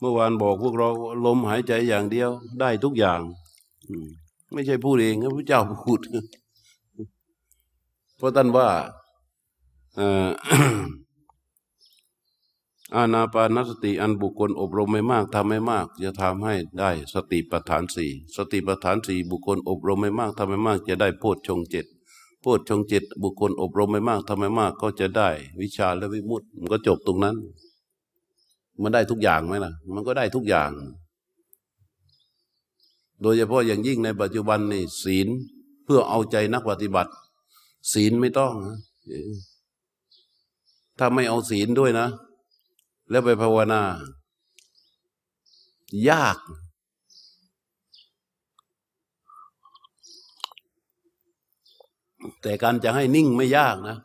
[0.00, 0.88] เมื่อวานบอกพวกเรา
[1.26, 3.20] ลมหายใจอย่างเดียว ได้ทุกอย่าง
[4.52, 6.00] ไม่ใช่พูดเองพระพุทธเจ้าพูด
[8.16, 8.68] เพราะท่านว่า
[12.94, 21.86] อานาปานสติอันบุคคลอบรมไม่มากทำไม่มาก จะทำให้ได้สติปัฏฐานสี่สติปัฏฐานสี่บุคคลอบรมไม่มากทำไม่มาก จะได้โพชฌงเจ็ด
[22.48, 25.28] โพชงจ็ดบุคคลอบรมไม่มากทำไม่มากก็จะได้
[25.60, 27.36] วิชาและวิมุตติมันก็จบตรงนั้น
[28.82, 30.70] มันได้ทุกอย่างไหมล่ะ มันก็ได้ทุกอย่าง
[33.22, 35.28] โดยเฉพาะอย่างยิ่งในปัจจุบันนี่ศีล
[35.84, 37.12] เพื่อเอาใจนักปฏิบัติ
[37.92, 38.54] ศีลไม่ต้อง
[40.98, 42.06] ถ้าไม่เอาศีลด้วยนะ
[43.10, 43.82] แล้วไปภาวนา
[46.08, 46.38] ยาก
[52.42, 53.96] แต่การจะให้นิ่งไม่ยากนะ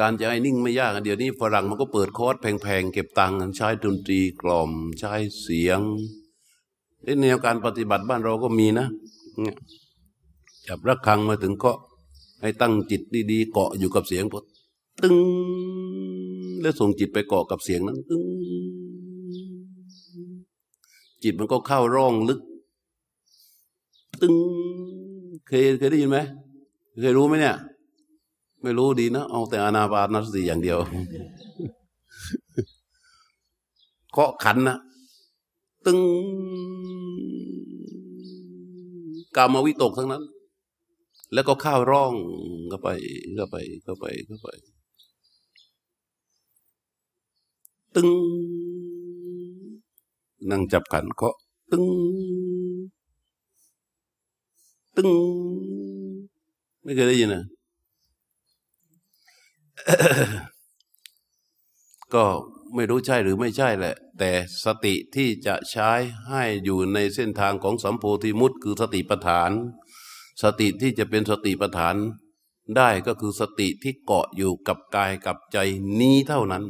[0.00, 5.80] การจะให้นิ่งไม่ยาก เดี๋ยวนี้ฝรั่งมันก็เปิดคอร์สแพงๆ เก็บตังค์ใช้ดนตรีกล่อม ใช้เสียง
[7.20, 8.86] แนวการปฏิบัติบ้านเราก็มีนะ
[10.66, 11.72] จับระฆังมาถึงก็
[12.42, 14.40] ให้ตั้งจิตดีๆ เกาะอยู่กับเสียงพอ
[15.00, 15.16] ตึง
[16.62, 18.22] แล้วส่งจิตไปเกาะกับเสียงนั้นตึง
[21.22, 22.40] จิตมันก็เข้าร่องลึก
[24.22, 24.34] ตึง
[25.46, 26.18] เคยเคยได้ยินไหม
[26.98, 27.56] เคยรู้ไหมเนี่ย
[28.62, 30.78] ไม่รู้ดีนะเอาแต่อนาปานสติอย่างเดียว
[34.12, 34.76] เคาะขันนะ
[35.86, 35.98] ตึง
[39.36, 40.22] กามวิตกทั้งนั้น
[41.32, 42.14] แล้วก็ข้าวร่อง
[42.68, 42.88] เข้าไป
[43.36, 44.48] เข้าไปเข้าไปเข้าไป
[47.94, 48.08] ตึง
[50.50, 51.36] นั่งจับขันเคาะ
[51.72, 51.84] ตึง
[54.96, 55.10] ตึง
[56.82, 57.44] ไม่เคยได้ยินนะ
[62.14, 62.24] ก็
[62.74, 64.30] ไม่รู้ใช่หรือไม่ใช่แหละ แต่
[64.64, 65.90] สติที่จะใช้
[66.28, 69.50] ให้อยู่ในเส้นทางของสัมโพธิมุตคือสติปัฏฐาน
[70.42, 71.96] สติที่จะเป็นสติปัฏฐาน
[72.76, 75.58] ได้ก็คือสติที่เกาะอยู่กับกายกับใจ
[76.00, 76.64] นี้เท่านั้น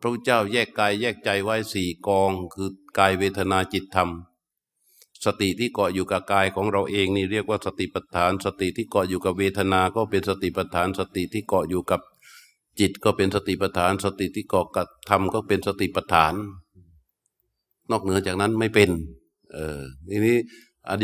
[0.00, 4.08] พระเจ้าแยกกายแยกใจไว้สี่กอง คือกายเวทนาจิตธรรม
[5.24, 12.00] สติที่เกาะอยู่กับกายของเราเองนี่เรียกว่าสติปัฏฐาน สติที่เกาะอยู่กับเวทนา ก็เป็นสติปัฏฐาน สติที่เกาะอยู่กับ
[12.80, 16.34] จิตก็เป็นสติปัฏฐาน สติที่เกาะกับธรรมก็เป็นสติปัฏฐาน
[17.90, 18.90] นอกเหนือจากนั้นไม่เป็น
[19.52, 20.36] เออทีนี้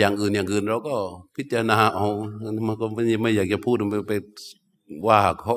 [0.00, 0.94] อย่างอื่นอย่างอื่นเราก็
[1.36, 2.06] พิจารณาเอา
[2.66, 4.12] มันก็ไม่ไม่อยากจะพูดไปไป
[5.08, 5.54] ว่าเขา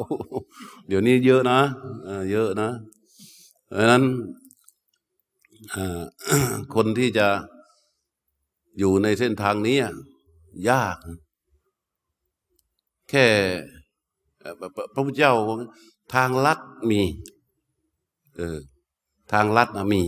[0.88, 1.60] เดี๋ยวนี้เยอะนะ
[2.32, 2.70] เยอะนะ
[3.68, 4.04] เพราะนั้น
[6.76, 7.28] คนที่จะ
[8.78, 9.78] อยู่ในเส้นทางนี้
[10.70, 10.98] ยาก
[13.10, 13.26] แค่
[14.94, 15.34] พระพุทธเจ้า
[16.14, 16.60] ทางลัด
[16.90, 17.02] มี
[18.36, 18.58] เออ
[19.32, 20.04] ทางลัดนะมี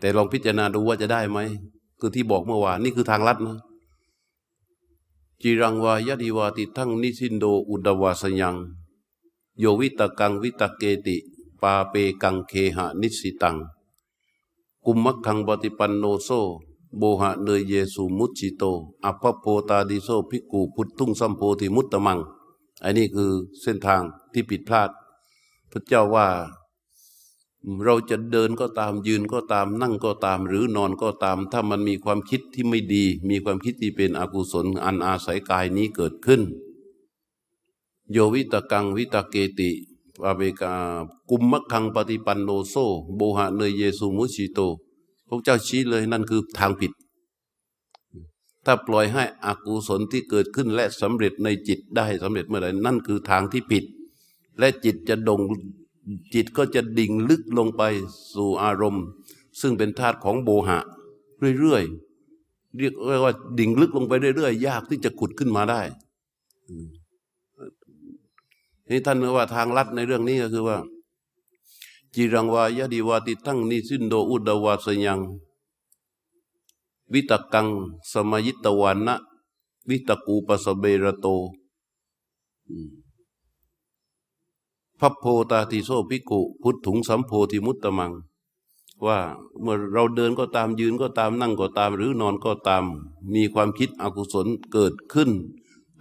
[0.00, 1.38] แต่ลองพิจารณาดูว่าจะได้ไหม
[2.00, 3.58] คือที่บอกเมื่อวานนี่คือทางลัดนะ
[5.42, 8.56] จะรังวายะทิวาติฏฐังนิสินโน อุทะ วา สะยัง
[9.60, 11.16] โยวิตักกังวิตักเกติ
[11.62, 13.56] ปาปะกังเคหะนิสสิตัง
[14.84, 16.28] กุมมัคคัง ปะฏิปันโนโส
[16.98, 18.62] โมหะเนยเยสุมุจฉิโต
[19.04, 22.18] อะภัพโพ ตาทิโส ภิกขุ ผุฏฐุงสัมโพธิมุตตะมัง
[22.82, 24.90] อันนี้คือเส้นทางที่ผิดพลาด
[25.70, 26.28] พระเจ้าว่า
[27.84, 36.42] เราจะเดินก็ตามยืนก็ตามนั่งก็ตาม หรือนอนก็ตาม ถ้ามันมีความคิดที่ไม่ดี มีความคิดที่เป็นอกุศลอันอาศัยกายนี้เกิดขึ้น
[38.12, 39.70] โยวิตกังวิตเกติ
[40.22, 40.72] ปาเบกา
[41.30, 42.74] กุมมักขังปฏิปันโนโซ
[43.16, 44.60] โบหะเนยเยสุมุชิโต
[45.28, 46.92] พระเจ้าชี้เลยนั่นคือทางผิด
[48.64, 53.84] ถ้าปล่อยให้อกุศลที่เกิดขึ้นและสำเร็จในจิตได้สำเร็จเมื่อไรนั่นคือทางที่ผิด
[54.58, 55.40] และจิตจะดง
[56.34, 57.82] จิตก็จะดิ่งลึกลงไป
[58.34, 59.04] สู่อารมณ์
[59.60, 60.78] ซึ่งเป็นธาตุของโบหะ
[61.60, 65.80] เรื่อยๆเรียกว่าดิ่งลึกลงไปเรื่อยๆยากที่จะขุดขึ้นมาได้
[68.90, 70.78] นี่ท่านว่าทางลัดในเรื่องนี้ก็คือว่า
[72.18, 75.20] จิรังวายดีวาติทั้งนิสินโดอุดวาสยัง
[77.12, 77.66] วิตกัง
[78.10, 79.14] สมัยิตวันนะ
[79.88, 81.26] วิตกูปสเบระโต
[85.00, 88.12] พัพโพตาติโซภิกุ พุทถุงสัมโพธิมุตตมัง
[89.04, 89.18] ว่า
[89.60, 92.84] เมื่อเราเดินก็ตามยืนก็ตามนั่งก็ตาม หรือนอนก็ตาม
[93.34, 95.30] มีความคิดอกุศลเกิดขึ้น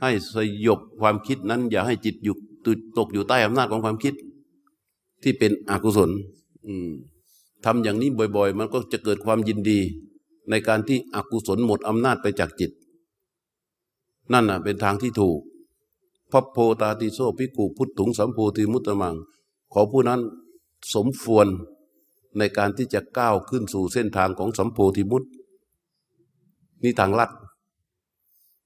[0.02, 2.36] ให้สยบความคิดนั้น อย่าให้จิตอยู่
[2.98, 4.14] ตกอยู่ใต้อำนาจของความคิด
[5.26, 6.12] ที่เป็นอกุศล
[7.66, 9.80] ทำอย่างนี้บ่อย ๆ มันก็จะเกิดความยินดี
[10.50, 12.72] ในการที่อกุศลหมดอำนาจไปจากจิต
[14.34, 15.40] นั่นน่ะ เป็นทางที่ถูก
[16.32, 19.16] พัพโพตาติโซพิกุพุทถุงสัมโพธิมุตตมัง
[19.74, 20.22] ขอผู้นั้น
[20.96, 21.48] สมควร
[22.38, 25.24] ในการที่จะก้าวขึ้นสู่เส้นทางของสัมโพธิมุต
[26.84, 27.32] นี่ทางลัด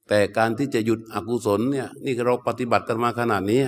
[0.08, 3.62] แต่การที่จะหยุดอกุศลเนี่ย นี่เราปฏิบัติกันมาขนาดนี้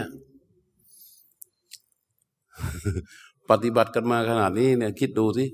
[3.50, 5.46] ปฏิบัติกันมาขนาดนี้เนี่ย คิดดูสิ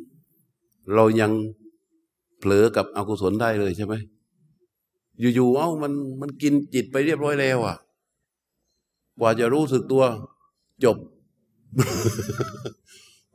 [0.95, 1.31] เรายัง
[2.39, 3.93] เผลอกับอกุศลได้เลยใช่ไหม
[5.19, 7.77] อยู่ๆเอ้ามันมันกินจิตไปเรียบร้อยแล้วอะ
[9.19, 10.03] กว่าจะรู้สึกตัว
[10.83, 10.97] จบ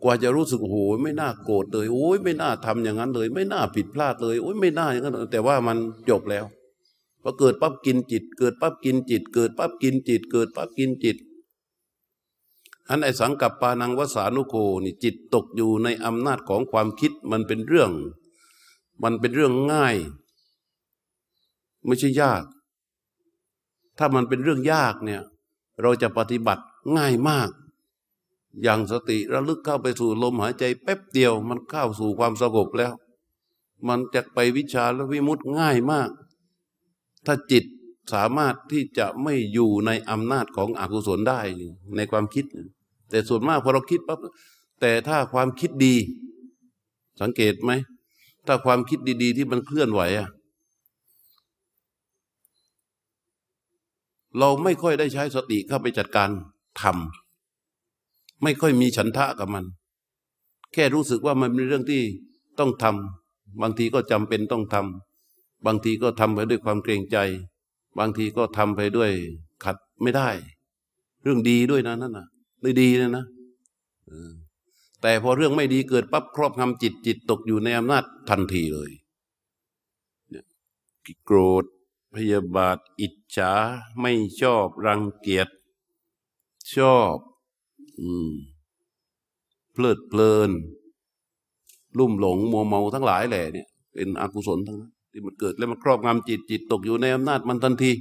[0.02, 5.76] กว่าจะรู้สึกโอ้โหไม่น่าโกรธเลยโอ้ยไม่น่าทำอย่างนั้นเลย ไม่น่าผิดพลาดเลยโอ้ยไม่น่าอย่างนั้นแต่ว่ามัน
[6.10, 6.44] จบแล้ว
[7.22, 11.16] พอเกิดปั๊บกินจิต เกิดปั๊บกินจิต เกิดปั๊บกินจิต เกิดปั๊บกินจิต
[12.88, 17.90] อันไอสังกับปานังวสานุโคนี่จิตตกอยู่ในอำนาจของความคิดมันเป็นเรื่อง
[19.02, 19.96] มันเป็นเรื่องง่าย
[21.84, 22.44] ไม่ใช่ยาก
[23.98, 25.22] ถ้ามันเป็นเรื่องยากเนี่ย
[25.82, 26.64] เราจะปฏิบัติ
[26.96, 27.50] ง่ายมาก
[28.62, 32.92] อย่างสติระลึกเข้าไปสู่ลมหายใจแป๊บเดียว มันเข้าสู่ความสงบแล้ว
[33.88, 36.10] มันจะไปวิชาและวิมุตง่ายมาก
[37.26, 37.64] ถ้าจิต
[38.12, 41.40] สามารถที่จะไม่อยู่ในอำนาจของอกุศลได้
[41.96, 42.44] ในความคิด
[43.10, 44.18] แต่ส่วนมากพอเราคิดปั๊บ
[44.80, 45.94] แต่ถ้าความคิดดี
[47.20, 47.72] สังเกตไหม
[48.46, 50.28] ถ้าความคิดดี ๆ ที่มันเคลื่อนไหวอะ
[54.38, 56.28] เราไม่ค่อยได้ใช้สติเข้าไปจัดการ
[56.80, 59.64] ทำไม่ค่อยมีฉันทะกับมัน
[60.72, 62.02] แค่รู้สึกว่ามันเป็นเรื่องที่
[62.58, 67.16] ต้องทำบางทีก็จำเป็นต้องทำบางทีก็ทำไปด้วยความเกรงใจ
[67.98, 69.10] บางทีก็ทำไปด้วย
[69.64, 70.28] ขัดไม่ได้
[71.22, 72.26] เรื่องดีด้วยนะนั่นนะ
[72.62, 73.24] ได้ดีนะนะ
[75.02, 78.90] แต่พอเรื่องไม่ดีเกิดปั๊บครอบงำจิตจิตตกอยู่ในอำนาจทันทีเลย
[81.24, 81.64] โกรธ
[82.14, 83.52] พยาบาท อิจฉา
[84.00, 85.48] ไม่ชอบรังเกียจ
[86.74, 87.16] ชอบ
[88.00, 88.32] อืม
[89.72, 90.50] เพลิดเพลิน
[91.98, 97.92] ลุ่มหลงมัวเมาทั้งหลายแหละเนี่ย เป็นอกุศลทั้งนั้น ที่มันเกิดแล้วมันครอบงำจิตจิตตกอยู่ในอำนาจมันทันที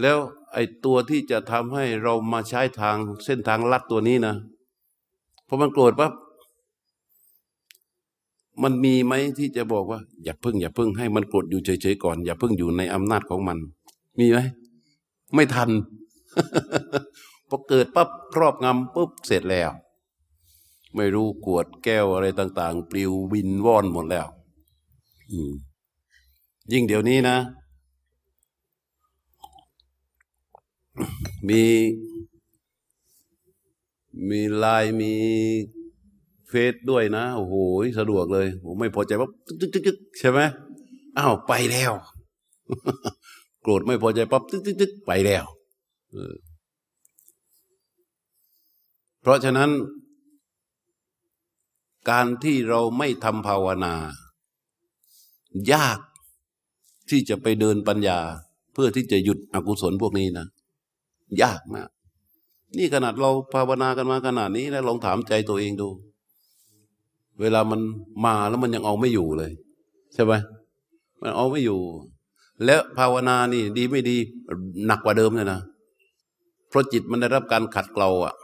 [0.00, 0.18] แล้ว
[0.52, 4.34] ไอ้ตัวที่จะทำให้เรามาใช้ทางเส้นทางลัดตัวนี้นะ
[5.48, 6.12] พอมันโกรธปั๊บ
[8.62, 13.58] มันมีไหมที่จะบอกว่า อย่าพึ่ง อย่าพึ่งให้มันโกดอยู่เฉยๆก่อน อย่าพึ่งอยู่ในอำนาจของมัน
[14.18, 14.38] มีไหม
[15.34, 15.70] ไม่ทัน
[17.48, 19.70] พอเกิดปั๊บครอบงำปุ๊บเสร็จแล้ว
[20.94, 24.26] ไม่รู้กวดแก้วอะไรต่าง ๆ ปลิววินว่อนหมดแล้ว
[26.72, 27.36] ยิ่งเดี๋ยวนี้นะ
[31.48, 31.62] มี
[34.30, 35.12] มีลายมี
[36.48, 37.54] เฟซด้วยนะ โอ้โห
[37.98, 40.40] สะดวกเลย ผมไม่พอใจปั๊บจึ๊กจึ๊กใช่ไหม
[41.18, 41.92] อ้าว ไปแล้ว
[43.62, 45.44] โกรธไม่พอใจปั๊บจึ๊กจึ๊กจึ๊กไปแล้ว
[49.20, 49.70] เพราะฉะนั้น
[52.10, 53.94] การที่เราไม่ทำภาวนา
[55.72, 55.98] ยาก
[57.10, 58.18] ที่จะไปเดินปัญญา
[58.72, 60.46] เพื่อที่จะหยุดอกุศลพวกนี้นะ
[61.42, 61.88] ยากมาก
[62.76, 65.88] นี่ขนาดเราภาวนากันมาขนาดนี้แล้วลองถามใจตัวเองดู
[67.40, 67.80] เวลามัน
[68.24, 69.52] มาแล้วมันยังเอาไม่อยู่เลย
[70.14, 70.32] ใช่ไหม
[71.20, 71.80] มันเอาไม่อยู่
[72.64, 74.16] แล้วภาวนานี่ ดีไม่ดี
[74.86, 75.60] หนักกว่าเดิมเลยนะ
[76.68, 78.34] เพราะจิตมันได้รับการขัดเกลาอะ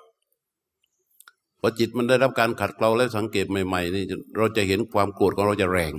[1.65, 4.05] พอจิตมันได้รับการขัดเกลาและสังเกตใหม่ๆนี่
[4.37, 5.93] เราจะเห็นความโกรธของเราจะแรง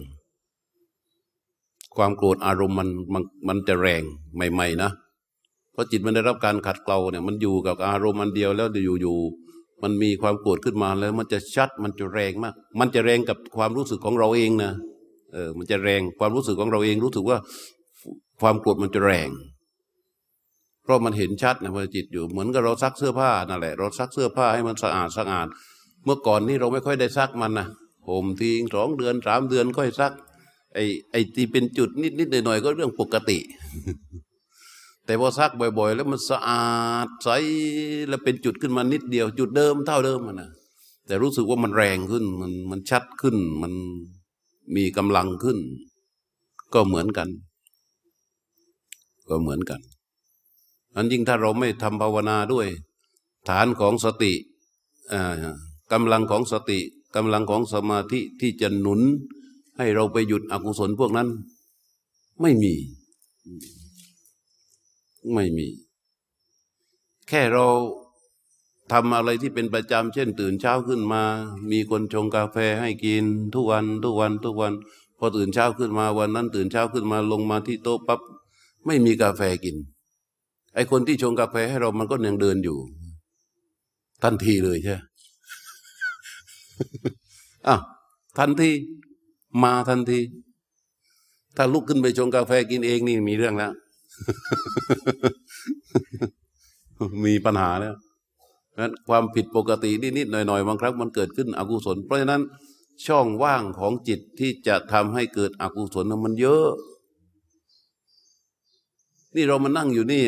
[1.95, 4.02] ความโกรธอารมณ์มันมันมันจะแรง
[4.36, 4.91] ใหม่ ๆ นะ
[5.71, 8.67] เพราะจิตมันได้รับการขัดเกลาเนี่ยมันอยู่กับอารมณ์มันเดียวแล้ว
[9.02, 14.71] อยู่ๆมันมีความโกรธขึ้นมาแล้ว มันจะชัดมันจะแรงมาก มันจะแรงกับความรู้สึกของเราเองนะ
[15.34, 17.38] เออมันจะแรงความรู้สึกของเราเองรู้สึกว่า
[18.41, 19.30] ความโกรธมันจะแรง
[20.83, 25.47] เพราะมันเห็นชัดนะพอจิตอยู่เหมือนกับเราซักเสื้อผ้านั่นแหละเราซักเสื้อผ้าให้มันสะอาดสะอาด
[26.05, 27.67] เมื่อก่อนนี่เราไม่ค่อยได้ซักมันนะ
[28.07, 30.13] ห่มทิ้งสองเดือนสามเดือนค่อยซัก
[30.73, 33.37] ไอ้ไอ้ที่เป็นจุดนิดนิดหน่อยหน่อยก็เรื่องปกติ
[35.05, 36.65] แต่พอซักบ่อย ๆ แล้วมันสะอา
[37.05, 37.29] ดใส
[38.07, 40.49] แล้วเป็นจุดขึ้นมานิดเดียว จุดเดิมเท่าเดิมนะ
[41.07, 43.73] แต่รู้สึกว่ามันแรงขึ้นมันมันชัดขึ้น มัน
[44.75, 45.57] มีกำลังขึ้น
[46.73, 47.29] ก็เหมือนกัน
[49.29, 49.79] ก็เหมือนกัน
[50.95, 52.67] อันยิ่งถ้าเราไม่ทำภาวนาด้วย
[53.49, 54.34] ฐานของสติ
[55.91, 56.79] กำลังของสติ
[57.15, 59.01] กำลังของสมาธิที่จะหนุน
[59.77, 61.29] ให้เราไปหยุดอกุศลพวกนั้น
[62.41, 62.73] ไม่มี
[65.34, 65.67] ไม่มี
[67.27, 67.65] แค่เรา
[68.91, 71.23] ทำอะไรที่เป็นประจำเช่น ตื่นเช้าขึ้นมา
[71.71, 74.73] มีคนชงกาแฟให้กิน ทุกวันทุกวันทุกวัน
[75.17, 78.19] พอตื่นเช้าขึ้นมาวันนั้น ตื่นเช้าขึ้นมาลงมาที่โต๊ะปั๊บ
[78.86, 79.77] ไม่มีกาแฟกิน
[80.75, 82.77] ไอคนที่ชงกาแฟให้เรามันก็ยังเดินอยู่
[84.23, 84.95] ทันทีเลยใช่
[87.67, 87.81] อ้าว
[88.38, 88.71] ทันที
[89.63, 90.19] มาทันที
[91.57, 93.73] ถ้าลุกขึ้นไปชงกาแฟกินเองนี่มีเรื่องแล้ว
[97.25, 97.95] มีปัญหาแล้ว
[98.79, 102.41] นั้นความผิดปกตินิดๆหน่อยๆบางครั้งมันเกิดขึ้นอกุศล เพราะฉะนั้น
[103.05, 106.67] ช่องว่างของจิตที่จะทำให้เกิดอกุศลมันเยอะ
[109.36, 110.23] นี่เรามานั่งอยู่นี่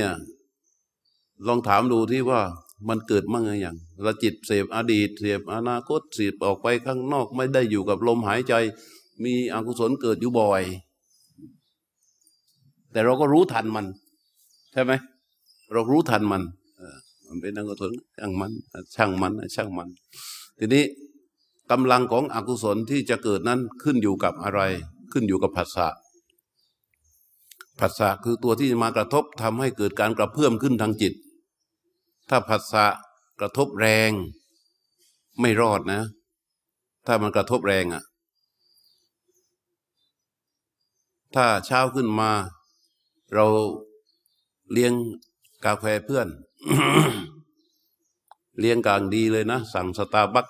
[1.48, 2.42] ลองถามดูที่ว่า
[2.90, 8.54] มันเกิดมั่งไงอย่างเราจิตเสพอดีต เสพอนาคตเสพออกไปข้างนอกไม่ได้อยู่กับลมหายใจ
[9.24, 10.64] มีอกุศลเกิดอยู่บ่อย
[12.92, 13.86] แต่เราก็รู้ทันมัน
[14.74, 14.92] ใช่ไหม
[15.72, 16.44] เรารู้ทันมัน
[17.28, 18.52] มันเป็นอกุศลช่างมัน
[18.96, 19.90] ช่างมันช่างมัน
[20.60, 20.84] ทีนี้
[21.72, 24.62] กำลังของอกุศลที่จะเกิดนั้นขึ้นอยู่กับอะไร
[25.12, 25.88] ขึ้นอยู่กับผัสสะ
[27.80, 31.14] ผัสสะคือตัวที่มากระทบทำให้เกิดการกระเพื่อมขึ้นทางจิต
[32.30, 32.86] ถ้าผัสสะ
[33.40, 34.12] กระทบแรง
[35.40, 36.02] ไม่รอดนะ
[37.06, 38.04] ถ้ามันกระทบแรงอะ่ะ
[41.36, 42.32] ถ้าเช้าขึ้นมา
[43.34, 43.46] เรา
[44.72, 44.94] เลี้ยง
[45.66, 46.28] กาแฟเพื่อน
[48.60, 50.48] เลี้ยงอย่างดีเลยนะ สั่งสตาร์บัค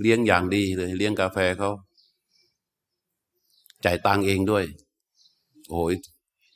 [0.00, 1.70] เลี้ยงอย่างดีเลย เลี้ยงกาแฟเขา
[3.84, 4.64] จ่ายตังเองด้วย
[5.70, 5.94] โอ้ย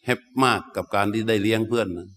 [0.05, 2.09] แฮปมากกับการที่ได้เลี้ยงเพื่อนนะ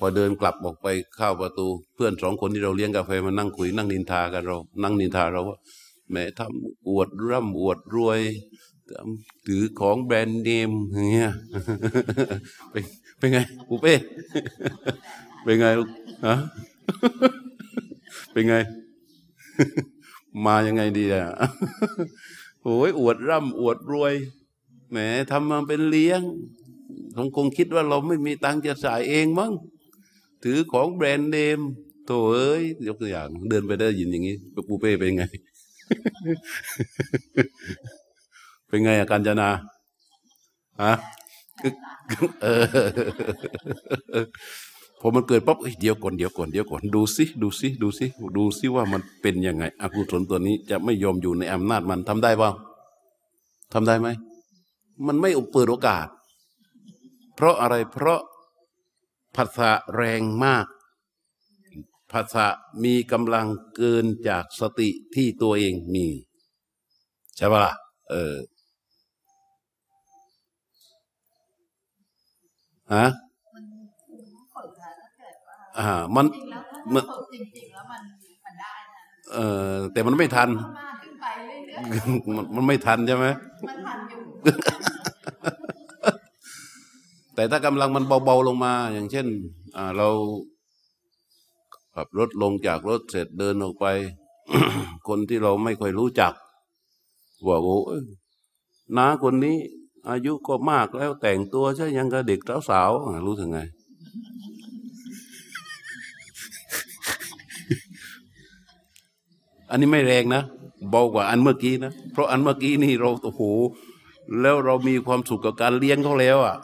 [0.00, 0.86] พอเดินกลับออกไป
[1.16, 5.58] เข้าประตู เพื่อนสองคนที่เราเลี้ยงกาแฟมานั่งคุยนั่งนินทากันเรา นั่งนินทาเราว่า
[6.10, 8.20] แม่ทำอวดร่ำอวดรวย
[9.46, 11.32] ถือของแบรนด์เนมอย่างเงี้ย
[12.70, 12.84] เป็น
[13.18, 13.94] เป็นไงปูเป้
[15.44, 15.88] เป็นไงลูก
[16.26, 16.36] ฮะ
[18.32, 18.54] เป็นไง
[20.46, 21.34] มายังไงดีอะ
[22.62, 24.14] โอ้ยอวดร่ำอวดรวย
[24.90, 24.98] แหม
[25.30, 26.20] ทำมาเป็นเลี้ยง
[27.16, 29.52] คงคงคิดว่าเราไม่มีตังค์จะจ่ายเองมั้ง
[30.42, 31.60] ถือของแบรนด์เนม
[32.06, 34.36] โถเอ้ยยกตัวอย่าง เดินไปได้ยินอย่างนี้
[34.68, 35.24] ปูเป้เป็นไง
[38.66, 39.48] เป็นไงอาการจนา
[40.82, 40.92] ฮะ
[42.42, 42.46] เอ
[44.22, 44.24] อ
[45.00, 52.50] พอมันเกิดปั๊บเดี๋ยวก่อนเดี๋ยวก่อนเดี๋ยวก่อนดูสิดูสิดูสิดูสิว่ามันเป็นยังไงอกุศลตัวนี้จะไม่ยอมอยู่ในอำนาจมันทำได้เปล่า
[53.72, 54.08] ทำได้ไหม
[55.06, 56.06] มันไม่เปิดโอกาส
[57.36, 58.20] เพราะอะไรเพราะ
[59.36, 60.66] ภาษาแรงมาก
[62.12, 62.46] ภาษา
[62.84, 66.06] มีกำลังเกินจากสติที่ตัวเองมี
[67.36, 67.74] ใช่ปะล่ะ
[68.10, 68.34] เออ
[72.92, 73.04] ฮะ
[75.78, 76.26] อ่ามัน
[76.94, 78.02] มันจริงๆแล้วมัน
[78.44, 79.02] มันได้นะ
[79.34, 79.38] เอ
[79.70, 80.48] อแต่มันไม่ทัน
[82.36, 83.26] มัน มันไม่ทันใช่ไหม
[83.66, 84.20] มันทันอยู่
[87.40, 89.26] แต่ถ้ากำลังมันเบาๆลงมา อย่างเช่น
[89.96, 90.08] เรา
[91.94, 93.86] ขับรถลงจากรถเสร็จเดินออกไป
[95.08, 96.32] คนที่เราไม่ค่อยรู้จัก
[97.46, 97.78] ว่าโอ้
[98.96, 99.56] น้าคนนี้
[100.08, 103.60] อายุก็มากแล้วแต่งตัวใช่ยังกับเด็กสาวๆรู้สึกไง
[109.70, 110.42] อันนี้ไม่แรงนะ
[110.90, 113.42] เบากว่าอันเมื่อกี้นะ เพราะอันเมื่อกี้นี่เราโอ้โห
[114.40, 116.56] แล้วเรามีความสุขกับการเลี้ยงเขาแล้วอะ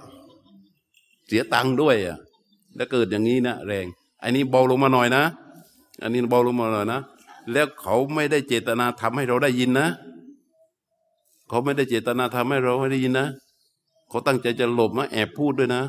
[1.26, 2.18] เสียตังค์ด้วยอะ
[2.76, 3.86] แล้วเกิดอย่างนี้นะแรง
[4.22, 5.22] อันนี้เบาลงมาหน่อยนะ
[6.02, 7.00] อันนี้เบาลงมาหน่อยนะ
[7.52, 9.88] แล้วเขาไม่ได้เจตนาทำให้เราได้ยินนะ
[11.48, 13.28] เขาไม่ได้เจตนาทำให้เราไม่ได้ยินนะ
[14.08, 15.82] เขาตั้งใจจะหลบนะแอบพูดด้วยนะ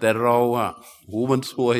[0.00, 0.68] แต่เราอะ
[1.10, 1.78] หูมันซวย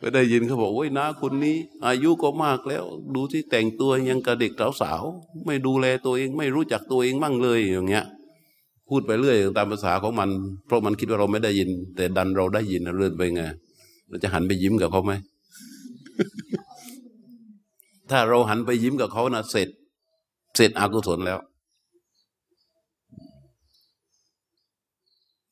[0.00, 1.56] ก็ได้ยินเขาบอกโอ้ยน้าคนนี้
[1.86, 8.06] อายุก็มากแล้ว ดูที่แต่งตัวยังกับเด็กสาวๆไม่ดูแลตัวเอง ไม่รู้จักตัวเองมั่งเลยอย่างเงี้ย
[8.88, 10.30] พูดไปเรื่อยตามภาษาของมัน
[10.66, 13.42] เพราะมันคิดว่าเราไม่ได้ยิน แต่ดันเราได้ยินเรื่อยไปไง
[14.08, 15.12] เราจะหันไปยิ้มกับเขาไหม
[18.10, 19.68] ถ้าเราหันไปยิ้มกับเขานะเสร็จ
[20.56, 21.38] เสร็จอกุศลแล้ว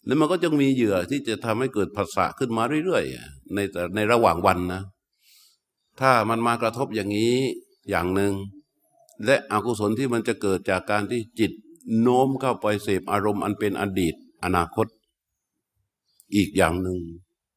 [0.07, 3.59] แล้วมันก็จะมีเหยื่อที่จะทำให้เกิดภาษาขึ้นมาเรื่อยๆใน
[3.95, 4.83] ในระหว่างวันนะ
[6.01, 7.37] ถ้ามันมากระทบอย่างนี้
[7.91, 8.33] อย่างหนึ่ง
[9.25, 11.53] และอกุศลที่มันจะเกิดจากการที่จิต
[12.01, 14.15] โน้มเข้าไปเสพอารมณ์อันเป็นอดีต
[14.45, 14.87] อนาคต
[16.35, 16.99] อีกอย่างหนึ่ง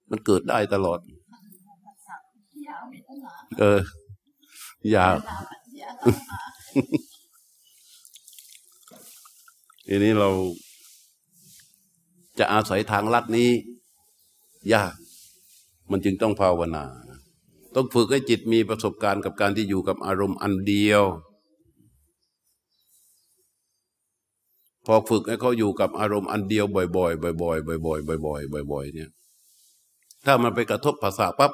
[0.10, 1.00] มันเกิดได้ตลอด
[3.60, 3.80] เออ
[4.92, 5.06] อย่า
[9.88, 10.30] ทีนี้เรา
[12.40, 13.50] จะอาศัยทางลัดนี้
[14.74, 14.94] ยาก
[15.92, 16.86] มันจึงต้องภาวนา
[17.76, 21.04] ต้องฝึกให้จิตมีประสบการณ์กับการที่อยู่กับอารมณ์อันเดียว
[24.92, 29.10] พอฝึกให้เขาอยู่กับอารมณ์อันเดียวบ่อยๆบ่อยๆบ่อยๆบ่อยๆบ่อยๆบ่อยๆเนี่ย
[30.26, 31.52] ถ้ามันไปกระทบภาษาปั๊บ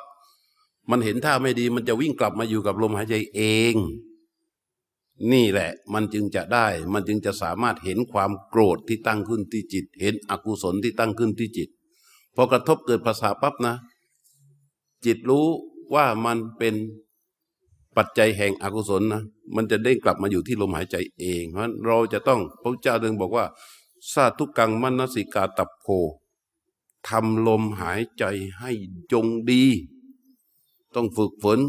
[0.89, 3.41] มันเห็นท่าไม่ดีมันจะวิ่งกลับมาอยู่กับลมหายใจเอ
[3.73, 3.75] ง
[5.31, 11.69] นี่แหละ มันจึงจะได้ มันจึงจะสามารถเห็นความโกรธที่ตั้งขึ้นที่จิต เห็นอกุศลที่ตั้งขึ้นที่จิต
[12.35, 13.75] พอกระทบเกิดภาษาปั๊บนะ
[15.05, 15.47] จิตรู้
[15.95, 16.75] ว่ามันเป็น
[17.97, 19.23] ปัจจัยแห่งอกุศลนะ
[19.55, 23.45] มันจะเด้งกลับมาอยู่ที่ลมหายใจเองเพราะเราจะต้องพระเจ้าดึงบอกว่า
[24.11, 25.87] ซาทุกังมนสิกาตับโพ
[27.07, 28.23] ทำลมหายใจ
[28.59, 28.71] ให้
[29.11, 29.63] จงดี
[30.95, 31.59] ต้องฝึกฝน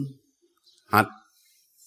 [0.95, 1.07] หัด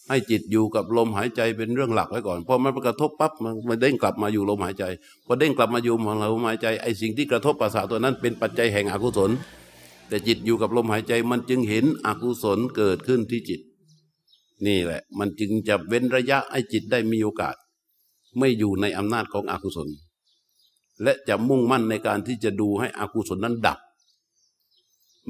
[0.07, 3.33] ให้จิตอยู่กับลมหายใจเป็นเรื่องหลักไว้ก่อนพอมันกระทบปั๊บ
[3.69, 4.83] มันเด้งกลับมาอยู่ลมหายใจ
[5.25, 9.31] พอเด้งกลับมาอยู่ของลมหายใจไอ้สิ่งที่กระทบภาษาตัวนั้นเป็นปัจจัยแห่งอกุศล
[10.07, 13.59] แต่จิตอยู่กับลมหายใจมันจึงเห็นอกุศลเกิดขึ้นที่จิต
[14.67, 17.55] นี่แหละ มันจึงจะเว้นระยะให้จิตได้มีโอกาส
[18.37, 19.89] ไม่อยู่ในอำนาจของอกุศล
[21.03, 23.79] และจะมุ่งมั่นในการที่จะดูให้อกุศลนั้นดับ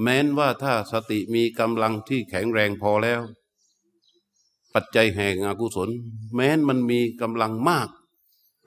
[0.02, 3.22] แม้นว่าถ้าสติมีกำลังที่แข็งแรงพอแล้ว
[4.74, 5.90] ปัจจัยแห่งอกุศล
[6.36, 7.90] แม้นมันมีกำลังมาก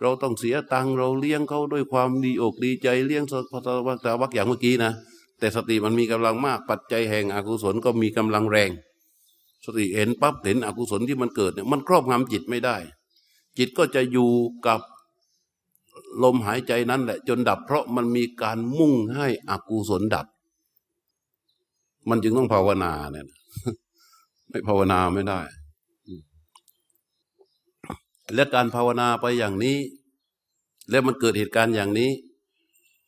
[0.01, 4.93] เราต้องเสียตังเราเลี้ยงเขาด้วยความดีอกดีใจเลี้ยงพพะวัตวักอย่างเมื่อกี้นะ
[5.39, 8.71] แต่สติมันมีกำลังมาก ปัจจัยแห่งอกุศลก็มีกำลังแรง
[9.65, 12.77] สติเห็นปั๊บเห็นอกุศลที่มันเกิดเนี่ยมันครอบงำจิตไม่ได้
[13.59, 14.31] จิตก็จะอยู่
[14.67, 14.81] กับ
[16.23, 20.27] ลมหายใจนั้นแหละ จนดับเพราะมันมีการมุ่งให้อกุศลดับ
[22.09, 23.27] มันจึงต้องภาวนาเนี่ย
[24.49, 25.41] ไม่ภาวนาไม่ได้
[28.35, 29.79] และการภาวนาไปอย่างนี้
[30.91, 32.11] แล้วมันเกิดเหตุการณ์อย่างนี้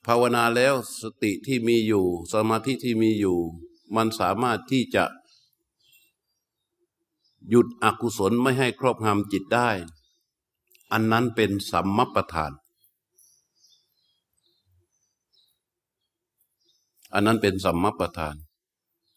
[0.07, 3.37] ภาวนาแล้วสติที่มีอยู่ สมาธิที่มีอยู่
[3.97, 5.05] มันสามารถที่จะ
[7.49, 9.69] หยุดอกุศลไม่ให้ครอบงำจิตได้
[10.93, 12.53] อันนั้นเป็นสัมมัปทาน
[17.13, 18.37] อันนั้นเป็นสัมมัปทาน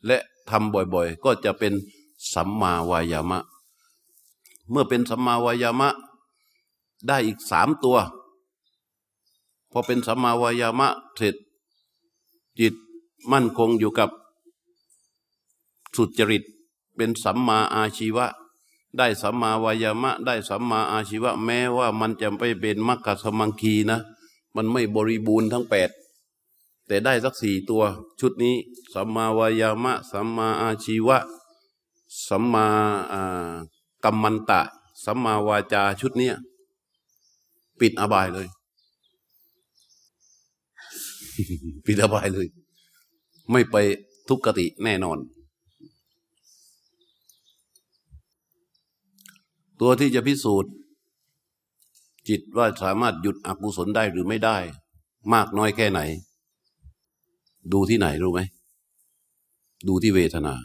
[0.05, 0.17] และ
[0.49, 1.73] ทำบ่อยๆ ก็จะเป็น
[2.33, 3.39] สัมมาวายามะ
[4.69, 5.89] เมื่อเป็นสัมมาวายามะ
[7.07, 7.97] ได้อีกสามตัว
[9.71, 11.35] พอเป็นสัมมาวายามะเสร็จ
[12.59, 12.73] จิต
[13.31, 14.09] มั่นคงอยู่กับ
[15.95, 16.43] สุจริต
[16.97, 18.27] เป็นสัมมาอาชีวะ
[18.97, 23.99] ได้สัมมาวายามะ ได้สัมมาอาชีวะ แม้ว่ามันจะไปเป็นมัคคสมังคีนะ
[24.55, 25.89] มันไม่บริบูรณ์ทั้งแปด
[26.87, 27.83] แต่ได้สักสี่ตัว
[28.19, 28.55] ชุดนี้
[28.93, 31.17] สัมมาวายามะ สัมมาอาชีวะ
[32.27, 32.65] สัมมา
[34.03, 34.61] กัมมันตะ
[35.03, 36.35] สัมมาวาจาชุดเนี้ย
[37.79, 38.47] ปิดอบายเลย
[41.85, 42.47] ปิดอบายเลย
[43.51, 43.75] ไม่ไป
[44.27, 45.17] ทุกขติแน่นอน
[49.79, 50.71] ตัวที่จะพิสูจน์
[52.27, 54.57] จิตว่าสามารถหยุดอกุศลได้หรือไม่ได้
[55.33, 55.99] มากน้อยแค่ไหน
[57.73, 58.41] ดูที่ไหนรู้ไหม
[59.87, 60.55] ดูที่เวทนา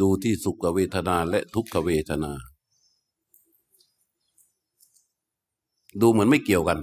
[0.00, 2.32] ดูที่สุขเวทนาและทุกขเวทนา
[6.00, 6.80] ดูเหมือนไม่เกี่ยวกัน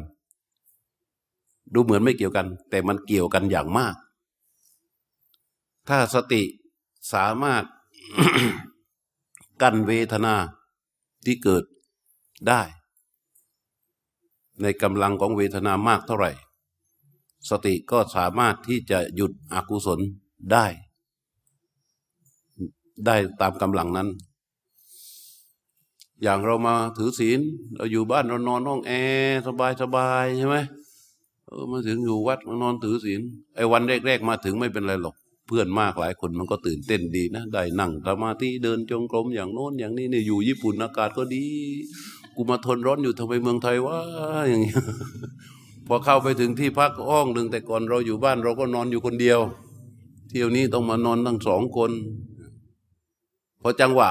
[1.74, 3.96] ดูเหมือนไม่เกี่ยวกัน แต่มันเกี่ยวกันอย่างมาก
[5.90, 6.42] ถ้าสติ
[7.14, 7.64] สามารถ
[9.62, 10.36] กั้นเวทนา
[11.26, 11.64] ที่เกิด
[12.48, 12.62] ได้
[14.62, 16.32] ในกำลังของเวทนามากเท่าไหร่
[17.50, 20.00] สติก็สามารถที่จะหยุดอกุศล
[20.52, 20.66] ได้
[23.06, 24.10] ได้ตามกำลังนั้น
[26.22, 27.40] อย่างเรามาถือศีล
[27.76, 28.92] เราอยู่บ้านเรานอนห้องแอ
[29.22, 30.58] ร์สบายสบายใช่ไหม
[31.48, 33.22] เออมาถึงอยู่วัดมานอนถือศีล
[33.56, 35.16] ไอ้วันแรกๆมาถึงไม่เป็นไรหรอก
[35.52, 41.46] พื่อนมากหลายคนมันก็ตื่นเต้นดีนะได้นั่งสมาธิเดินจงกรมอย่างโน้นอย่างนี้เนี่ยอยู่ญี่ปุ่นอากาศก็ดี
[42.36, 43.98] กูมาทนร้อนอยู่ทำไมเมืองไทยวะ
[44.50, 44.82] อย่างเงี้ย
[45.88, 49.40] พอเข้าไปถึงที่พักห้องหนึ่งแต่ก่อนเราอยู่บ้าน เราก็นอนอยู่คนเดียว
[50.30, 51.92] เที่ยวนี้ต้องมานอนทั้งสองคน
[53.62, 54.10] พอจังหวะ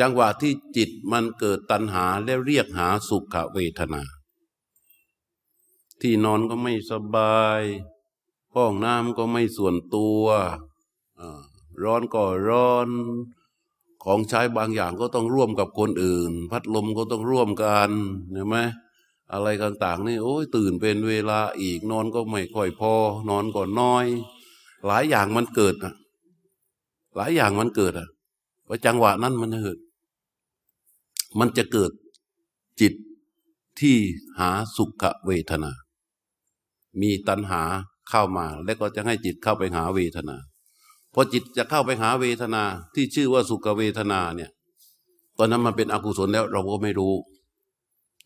[0.00, 4.02] จังหวะที่จิตมันเกิดตัณหาแล้วเรียกหาสุขเวทนา
[6.00, 7.62] ที่นอนก็ไม่สบาย
[8.54, 10.24] ห้องน้ำก็ไม่ส่วนตัว
[11.82, 12.88] ร้อนก็ร้อน
[14.04, 17.90] ของใช้บางอย่างก็ต้องร่วมกับคนอื่น พัดลมก็ต้องร่วมกัน
[18.32, 18.56] เห็นไหม
[19.32, 22.94] อะไรต่างๆนี่โอ้ยตื่นเป็นเวลาอีกนอนก็ไม่ค่อยพอ
[23.28, 24.06] นอนก็น้อย
[24.86, 25.94] หลายอย่างมันเกิดอะ
[27.16, 28.08] หลายอย่างมันเกิดอะ
[28.68, 29.78] ว่าจังหวะนั้นมันเกิด
[31.38, 31.92] มันจะเกิด
[32.80, 32.94] จิต
[33.80, 33.96] ที่
[34.38, 35.72] หาสุขเวทนา
[37.00, 37.62] มีตัณหา
[38.10, 40.36] เข้ามา แล้วก็จะให้จิตเข้าไปหาเวทนา
[41.12, 42.62] พอจิตจะเข้าไปหาเวทนา
[42.94, 44.50] ที่ชื่อว่าสุขเวทนาเนี่ย
[45.38, 47.14] ตอนนั้นมันเป็นอกุศลแล้วเราก็ไม่รู้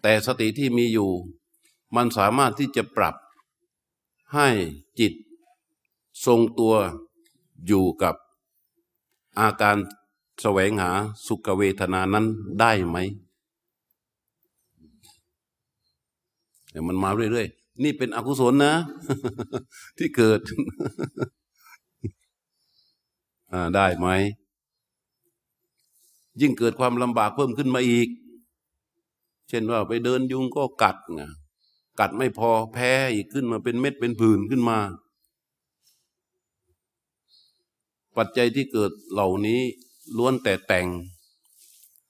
[0.03, 1.11] แต่สติที่มีอยู่
[1.97, 3.15] มันสามารถที่จะปรับ
[4.35, 4.49] ให้
[5.01, 5.13] จิต
[6.27, 6.75] ทรงตัว
[7.67, 8.15] อยู่กับ
[9.39, 9.77] อาการ
[10.43, 10.91] แสวงหา
[11.27, 12.27] สุขเวทนานั้น
[12.61, 12.97] ได้ไหม
[16.71, 18.75] เดี๋ยวมันมาเรื่อยๆ นี่เป็นอกุศลนะ
[19.99, 20.41] ที่เกิด
[23.75, 24.09] ได้ไหม
[26.41, 28.09] ยิ่งเกิดความลำบากเพิ่มขึ้นมาอีก
[29.49, 31.23] เช่นว่าไปเดินยุงก็กัดไง
[32.01, 34.79] กัดไม่พอแพ้อีกขึ้นมาเป็นเม็ดเป็นผื่นขึ้นมา
[38.17, 39.61] ปัจจัยที่เกิดเหล่านี้
[40.17, 40.89] ล้วนแต่แต่ง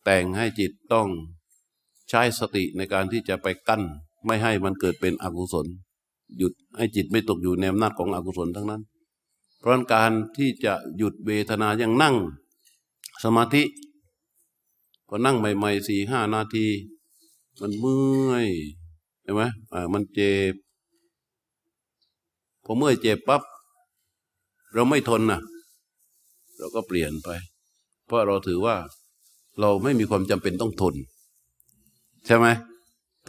[0.05, 1.09] แต่งให้จิตต้อง
[2.09, 3.83] ใช้สติในการที่จะไปกั้น
[4.27, 5.66] ไม่ให้มันเกิดเป็นอกุศล
[6.39, 8.83] หยุดให้จิตไม่ตกอยู่ในอำนาจของอกุศลทั้งนั้น
[9.59, 12.16] เพราะการที่จะหยุดเวทนายังนั่ง
[13.25, 13.62] สมาธิ
[15.09, 16.66] พอนั่งใหม่ๆสี่ห้านาที
[17.61, 18.47] มันเมื่อย
[19.23, 19.43] ใช่ไหม
[19.73, 20.55] อ่ามันเจ็บ
[22.64, 23.43] พอเมื่อยเจ็บปั๊บ
[24.75, 25.41] เราไม่ทนนะ
[26.59, 27.29] เราก็เปลี่ยนไป
[28.07, 28.77] เพราะเราถือว่า
[29.61, 30.95] เราไม่มีความจำเป็นต้องทน
[32.27, 32.47] ใช่ไหม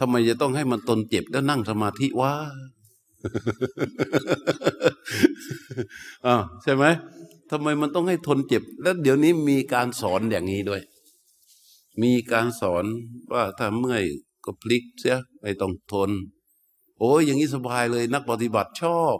[0.00, 2.32] ทำไมจะต้องให้มันตนเจ็บแล้วนั่งสมาธิวะ
[6.26, 6.84] อ่าใช่ไหม
[7.50, 10.82] ทำไมมันต้องให้ทนเจ็บ แล้วเดี๋ยวนี้มีการสอนอย่างนี้ด้วย
[12.02, 12.84] มีการสอน
[13.32, 14.02] ว่าถ้าเมื่อย
[14.44, 16.10] ก็พลิกเสียไม่ต้องทน
[16.98, 19.16] โอ้ยอย่างนี้สบายเลย นักปฏิบัติชอบ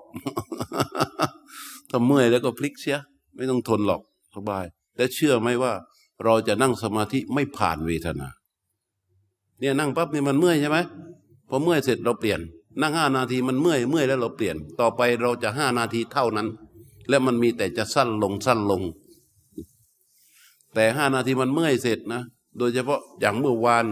[1.91, 2.99] ถ้าเมื่อยแล้วก็พลิกเสีย
[3.37, 4.03] ไม่ต้องทนหรอก
[4.35, 4.65] สบาย
[4.97, 5.73] และเชื่อไหมว่า
[6.25, 8.29] เราจะนั่งสมาธิไม่ผ่านเวทนา
[9.61, 10.79] เนี่ยนั่งปั๊บนี่มันเมื่อยใช่ไหม
[11.49, 12.41] พอเมื่อยเสร็จเราเปลี่ยน
[12.81, 16.49] นั่งห้านาทีมันเมื่อยเมื่อยแล้วเราเปลี่ยน ต่อไปเราจะห้านาทีเท่านั้น
[17.09, 18.83] และมันมีแต่จะสั้นลงสั้นลง
[20.75, 22.23] แต่ห้านาทีมันเมื่อยเสร็จนะ
[22.59, 23.87] โดยเฉพาะอย่างเมื่อวาน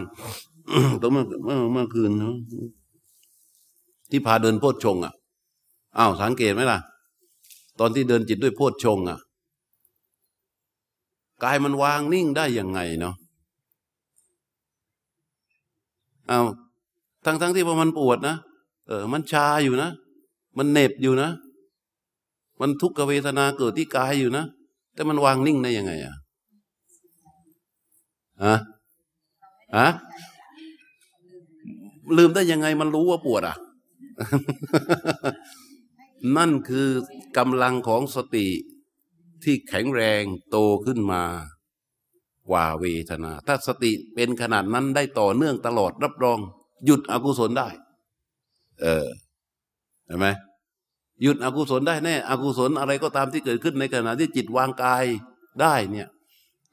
[1.01, 1.25] ตัวเมื่อ
[1.73, 2.35] เมื่อคืนนะ
[4.11, 5.13] ที่พาเดินโพชฌงอะ
[5.99, 6.79] อ้าวสังเกตไหมล่ะ
[7.79, 9.19] ตอนที่เดินจิตด้วยโพชฌงอะ
[11.43, 13.15] กายมันวางนิ่งได้ยังไงเนาะ
[16.29, 16.41] เอา
[17.25, 18.37] ทั้งทั้งที่ว่ามันปวดนะ
[18.87, 19.91] เออ มันชาอยู่นะ
[20.59, 21.31] มันเหน็บอยู่นะ
[22.61, 24.45] มันทุกขเวทนาเกิดที่กายอยู่นะ
[24.95, 26.15] แต่มันวางนิ่งได้ยังไงอะ
[28.43, 28.55] อะ
[29.77, 29.89] อะ
[32.17, 33.57] ลืมได้ยังไงมันรู้ว่าปวดอะ
[36.37, 36.89] นั่นคือ
[37.39, 38.49] กำลังของสติ
[39.43, 40.57] ที่แข็งแรงโต
[40.87, 41.23] ขึ้นมา
[42.49, 46.39] กว่าเวทนา ถ้าสติเป็นขนาดนั้นได้ต่อเนื่องตลอดรับรอง
[46.85, 47.69] หยุดอกุศลได้
[48.83, 49.07] เออ
[50.07, 50.27] เห็นไหม
[51.23, 55.05] หยุดอกุศลได้แน่อกุศลอะไรก็ตามที่เกิดขึ้นในขณะที่จิตวางกาย
[55.61, 56.09] ได้เนี่ย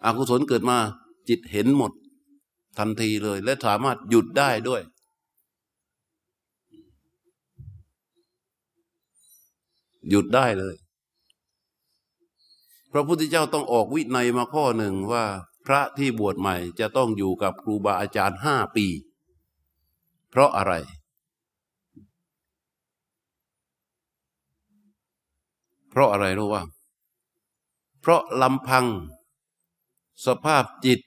[0.05, 0.77] อกุศลเกิดมา
[1.29, 1.91] จิตเห็นหมด
[2.77, 4.81] ทันทีเลย และสามารถหยุดได้ด้วย
[10.09, 10.75] หยุดได้เลย
[12.91, 15.25] พระพุทธเจ้าต้องออกวินัยมาข้อหนึ่งว่า
[15.65, 18.87] พระที่บวชใหม่จะต้องอยู่กับครูบาอาจารย์ห้าปี
[20.29, 20.73] เพราะอะไร
[25.89, 26.63] เพราะอะไรรู้ว่า
[28.01, 28.85] เพราะลำพัง
[30.25, 30.99] สภาพจิต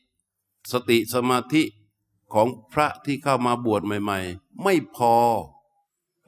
[0.73, 1.63] สติสมาธิ
[2.33, 5.15] ของพระที่เข้ามาบวชใหม่ ๆ ไม่พอ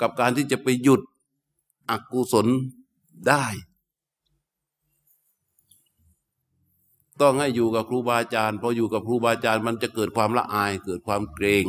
[0.01, 1.01] กับการที่จะไปหยุด
[1.91, 2.47] อกุศล
[3.28, 3.45] ได้
[7.23, 11.64] ต้องให้อยู่กับครูบาอาจารย์พออยู่กับครูบาอาจารย์มันจะเกิดความละอายเกิดความเกรง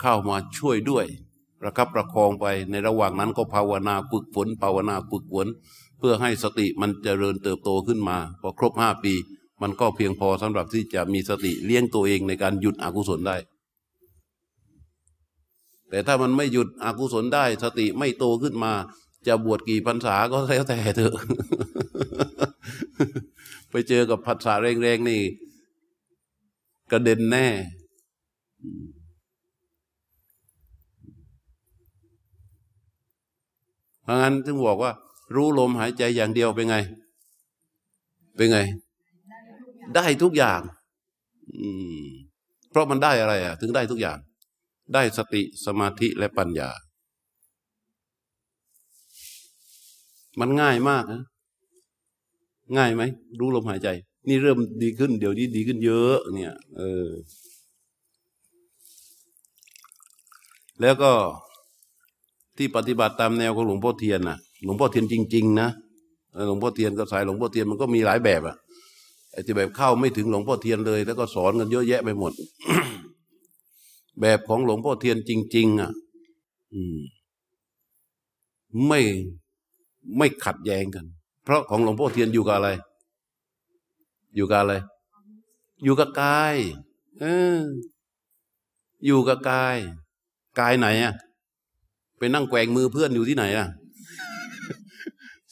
[0.00, 1.06] เข้ามาช่วยด้วย
[1.60, 5.46] ประคับประคองไปในระหว่างนั้นก็ภาวนาฝึกฝนภาวนาฝึกฝน
[5.98, 9.12] เพื่อให้สติมันจเจริญเติบโตขึ้นมา พอครบห้าปี
[9.62, 13.36] มันก็เพียงพอสำหรับที่จะมีสติเลี้ยงตัวเองในการหยุดอกุศลได้
[15.90, 18.72] แต่ถ้ามันไม่หยุดอกุศลได้ สติไม่โตขึ้นมา
[19.26, 21.14] จะบวชกี่พรรษาก็แล้วแต่เถอะ
[23.72, 25.22] ไปเจอกับผัสสะแรงๆนี่
[26.90, 27.46] กระเด็นแน่
[34.02, 34.92] เพราะงั้นถึงบอกว่า
[35.34, 36.76] รู้ลมหายใจอย่างเดียวเป็นไง
[38.36, 38.58] เป็นไง
[39.94, 40.60] ได้ทุกอย่าง
[41.58, 41.68] อื
[42.02, 42.04] ม
[42.70, 44.18] เพราะมันได้อะไรอะ ถึงได้ทุกอย่าง
[44.94, 46.70] ได้สติสมาธิและปัญญา
[50.40, 51.22] มันง่ายมากนะ
[52.76, 53.02] ง่ายไหม
[53.38, 53.88] รู้ลมหายใจ
[54.28, 57.08] นี่เริ่มดีขึ้น เดี๋ยวนี้ดีขึ้นเยอะ เนี่ย เออ
[60.80, 61.12] แล้วก็
[62.56, 65.68] ที่ปฏิบัติตามแนวของหลวงพ่อเทียนนะหลวงพ่อเทียนจริง ๆ นะ
[66.48, 68.56] หลวงพ่อเทียนก็สายหลวงพ่อเทียนมันก็มีหลายแบบอะ
[69.32, 72.32] ไอ้ที่แบบเข้าไม่ถึงหลวงพ่อเทียนเลย แล้วก็สอนกันเยอะแยะไปหมด
[74.20, 75.90] แบบของหลวงพ่อเทียนจริง ๆ อะ
[76.74, 76.98] อืม
[78.86, 79.00] ไม่
[80.16, 81.06] ไม่ขัดแย้งกัน
[81.44, 82.68] เพราะของหลวงพ่อเทียนอยู่กับอะไร
[84.36, 84.74] อยู่กับอะไร
[85.84, 86.54] อยู่กับกาย
[87.20, 87.24] เอ
[87.56, 87.60] อ
[89.06, 89.76] อยู่กับกาย
[90.60, 91.14] กายไหนอะ
[92.18, 93.68] ไปนั่งแกว่งมือเพื่อนอยู่ที่ไหนอะ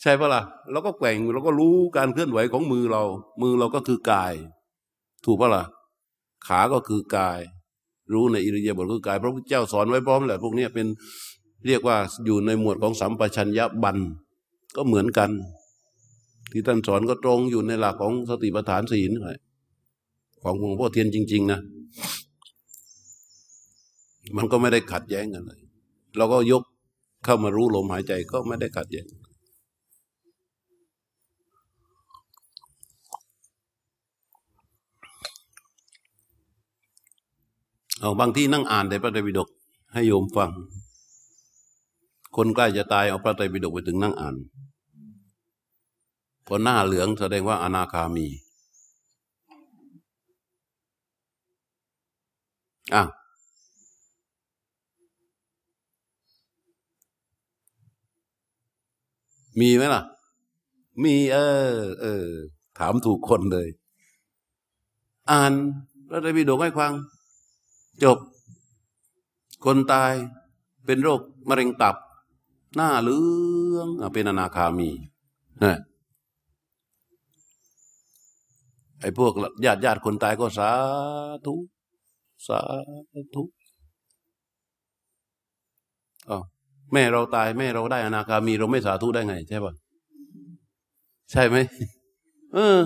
[0.01, 3.03] ใช่ปะละ่ะเราก็แกว่งเราก็รู้การเคลื่อนไหวของมือเรา
[3.43, 4.35] มือเราก็คือกาย
[5.25, 5.65] ถูกปะละ่ะ
[6.47, 7.41] ขาก็คือกาย
[8.13, 10.87] รู้ในอิริยาบถคือกายพระพุทธเจ้าสอนไว้พร้อมแหละพวกนี้เป็น
[11.67, 13.99] เรียกว่าอยู่ในหมวดของสัมปชัญญะบัน
[14.77, 15.31] ก็เหมือนกัน
[16.53, 19.31] ที่ท่านสอนก็ตรงอยู่ในหลักของสติปัฏฐานสี่นี่แหล
[20.43, 21.61] ของหลวงพ่อเทียนจริง ๆ นะ
[24.37, 25.61] มันก็ไม่ได้ขัดแย้งกันเลย
[26.17, 26.63] เราก็ยก
[27.25, 29.07] เข้ามารู้ลมหายใจก็ไม่ได้ขัดแย้ง
[38.01, 39.49] เอาบางที่นั่งอ่านในพระไตรปิฎก
[39.93, 40.51] ให้โยมฟัง
[42.37, 44.35] คนใกล้จะตายเอาพระไตรปิฎกไปถึงนั่งอ่าน
[46.53, 48.27] พอหน้าเหลืองแสดงว่าอนาคามี
[52.95, 53.03] อะ
[59.61, 60.03] มีไหมล่ะ
[61.03, 61.39] มี เอ
[61.75, 62.27] อ เออ
[62.79, 63.69] ถามถูกคนเลย
[65.31, 65.53] อ่าน
[66.09, 66.93] พระไตรปิฎกให้ฟัง
[68.05, 68.19] จบ
[69.65, 70.13] คนตาย
[70.87, 71.97] เป็นโรคมะเร็งตับ
[72.77, 73.19] หน้าเหลื
[73.77, 74.91] องเป็นอนาคามี
[75.65, 75.79] นะ
[79.01, 79.33] ไอ้พวก
[79.65, 80.71] ญาติญาติคนตายก็สา
[81.47, 81.55] ธุ
[82.47, 82.61] สา
[83.35, 83.43] ธุ
[86.31, 86.39] อ๋อ
[86.93, 89.75] แม่เราตายแม่เราได้อนาคามีเราไม่สาธุได้ไง ใช่ปะ
[91.31, 91.57] ใช่ไหม
[92.55, 92.81] เออ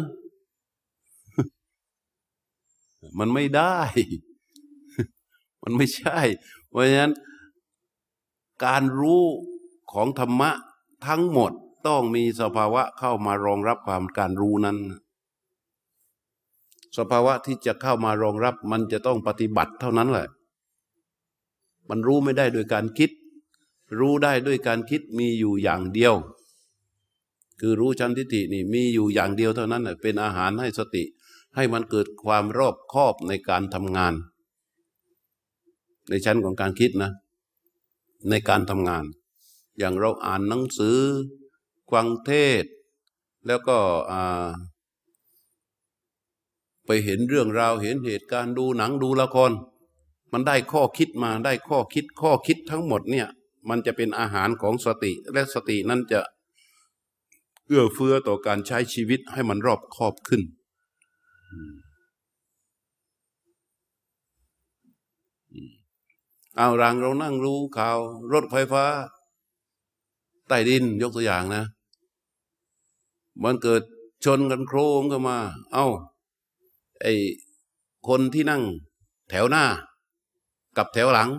[3.18, 3.78] มันไม่ได้
[5.62, 6.18] มันไม่ใช่
[6.68, 7.12] เพราะฉะนั้น
[8.64, 9.24] การรู้
[9.92, 10.50] ของธรรมะ
[11.06, 11.52] ทั้งหมด
[11.86, 14.76] ต้องมีสภาวะเข้ามารองรับความการรู้นั้น
[16.96, 20.28] สภาวะที่จะเข้ามารองรับมันจะต้องปฏิบัติเท่านั้นแหละ
[21.88, 23.10] มันรู้ไม่ได้โดยการคิด
[24.00, 26.14] รู้ได้ด้วยการคิดมีอยู่อย่างเดียว
[27.60, 31.04] คือรู้ชั้นทิฏฐินี่มีอยู่อย่างเดียวเท่านั้นเป็นอาหารให้สติ
[31.56, 34.14] ให้มันเกิดความรอบคอบในการทำงาน
[36.08, 37.10] ในชั้นของการคิดนะ
[38.30, 39.04] ในการทำงาน
[39.78, 40.98] อย่างเราอ่านหนังสือ
[41.90, 42.32] ฟังเท
[42.62, 42.64] ศ
[43.46, 43.76] แล้วก็
[44.10, 44.46] อ่า
[46.86, 49.52] ไปเห็นเรื่องราวเห็นเหตุการณ์ดูหนังดูละคร
[50.32, 53.28] มันได้ข้อคิดมาได้ข้อคิดข้อคิดทั้งหมดเนี่ย
[53.68, 56.20] มันจะเป็นอาหารของสติและสตินั้นจะ
[57.66, 60.42] เอื้อเฟื้อต่อการใช้ชีวิตให้มันรอบคอบขึ้น
[66.56, 67.98] เอารังเรานั่งรู้ข่าว
[68.32, 68.84] รถไฟฟ้า
[70.48, 71.64] ใต้ดินยกตัวอย่างนะ
[73.42, 73.82] มันเกิด
[74.24, 75.38] ชนกันโครมเข้ามา
[75.72, 75.86] เอา้า
[77.04, 77.14] ไอ้
[78.08, 78.62] คนที่นั่ง
[79.30, 79.64] แถวหน้า
[80.76, 81.30] กับแถวหลัง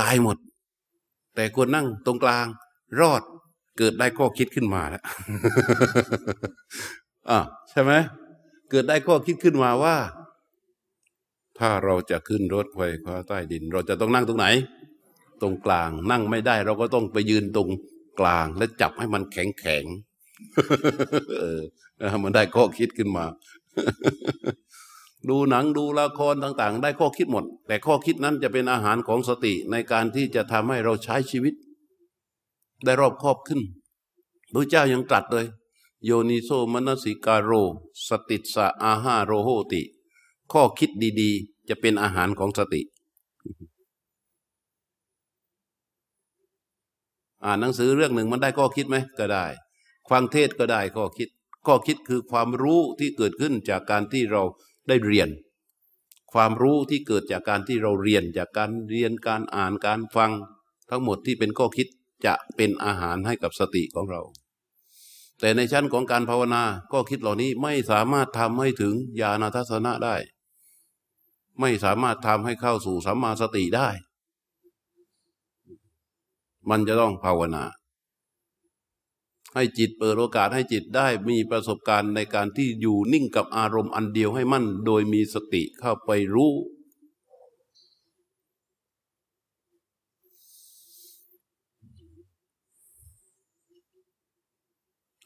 [0.00, 0.36] ตายหมด
[1.34, 2.46] แต่คนนั่งตรงกลาง
[3.00, 3.22] รอด
[3.78, 5.02] เกิดได้ข้อคิดขึ้นมาแล้ว
[7.30, 7.38] อะ
[7.70, 7.92] ใช่ไหม
[8.70, 9.96] เกิดได้ข้อคิดขึ้นมาว่า
[11.58, 14.46] ถ้าเราจะขึ้นรถไฟฟ้าใต้ดิน เราจะต้องนั่งตรงไหน
[15.42, 17.68] ตรงกลางนั่งไม่ได้ เราก็ต้องไปยืนตรง
[18.20, 19.84] กลางและจับให้มันแข็งแข็ง
[21.38, 21.60] เออ
[22.22, 23.24] มันได้ข้อคิดขึ้นมา
[25.28, 31.54] ดูหนังดูละครต่างๆ ได้ข้อคิดหมด แต่ข้อคิดนั้นจะเป็นอาหารของสติในการที่จะทำให้เราใช้ชีวิต
[32.84, 33.60] ได้รอบครอบขึ้น
[34.54, 35.46] พระเจ้ายังตรัสเลย
[36.04, 37.50] โยนิโสมนสิกาโร
[38.08, 39.82] สติสะอาหาโรโหติ
[40.52, 42.82] ข้อคิดดีๆ จะเป็นอาหารของสติ
[47.44, 49.46] อ่านหนังสือเรื่องหนึ่งมันได้ข้อคิดไหมก็ได้
[50.10, 51.28] ฟังเทศก็ได้ข้อคิด
[51.66, 54.42] ข้อคิดคือความรู้ที่เกิดขึ้นจากการที่เรา
[54.88, 55.28] ได้เรียน
[56.32, 60.30] ความรู้ที่เกิดจากการที่เราเรียน จากการเรียนการอ่านการฟัง
[60.90, 61.88] ทั้งหมดที่เป็นข้อคิด
[62.26, 64.22] จะเป็นอาหารให้กับสติของเรา
[65.40, 70.16] แต่ในชั้นของการภาวนาก็คิดเหล่านี้ไม่สามารถทำให้ถึงญาณทัศนะได้
[71.60, 73.88] ไม่สามารถทำให้เข้าสู่สัมมาสติได้
[76.70, 77.64] มันจะต้องภาวนา
[79.54, 86.52] ให้จิตเปิดโอกาสให้จิตได้มีประสบการณ์ในการที่อยู่นิ่งกับอารมณ์อันเดียวให้มั่น โดยมีสติเข้าไปรู้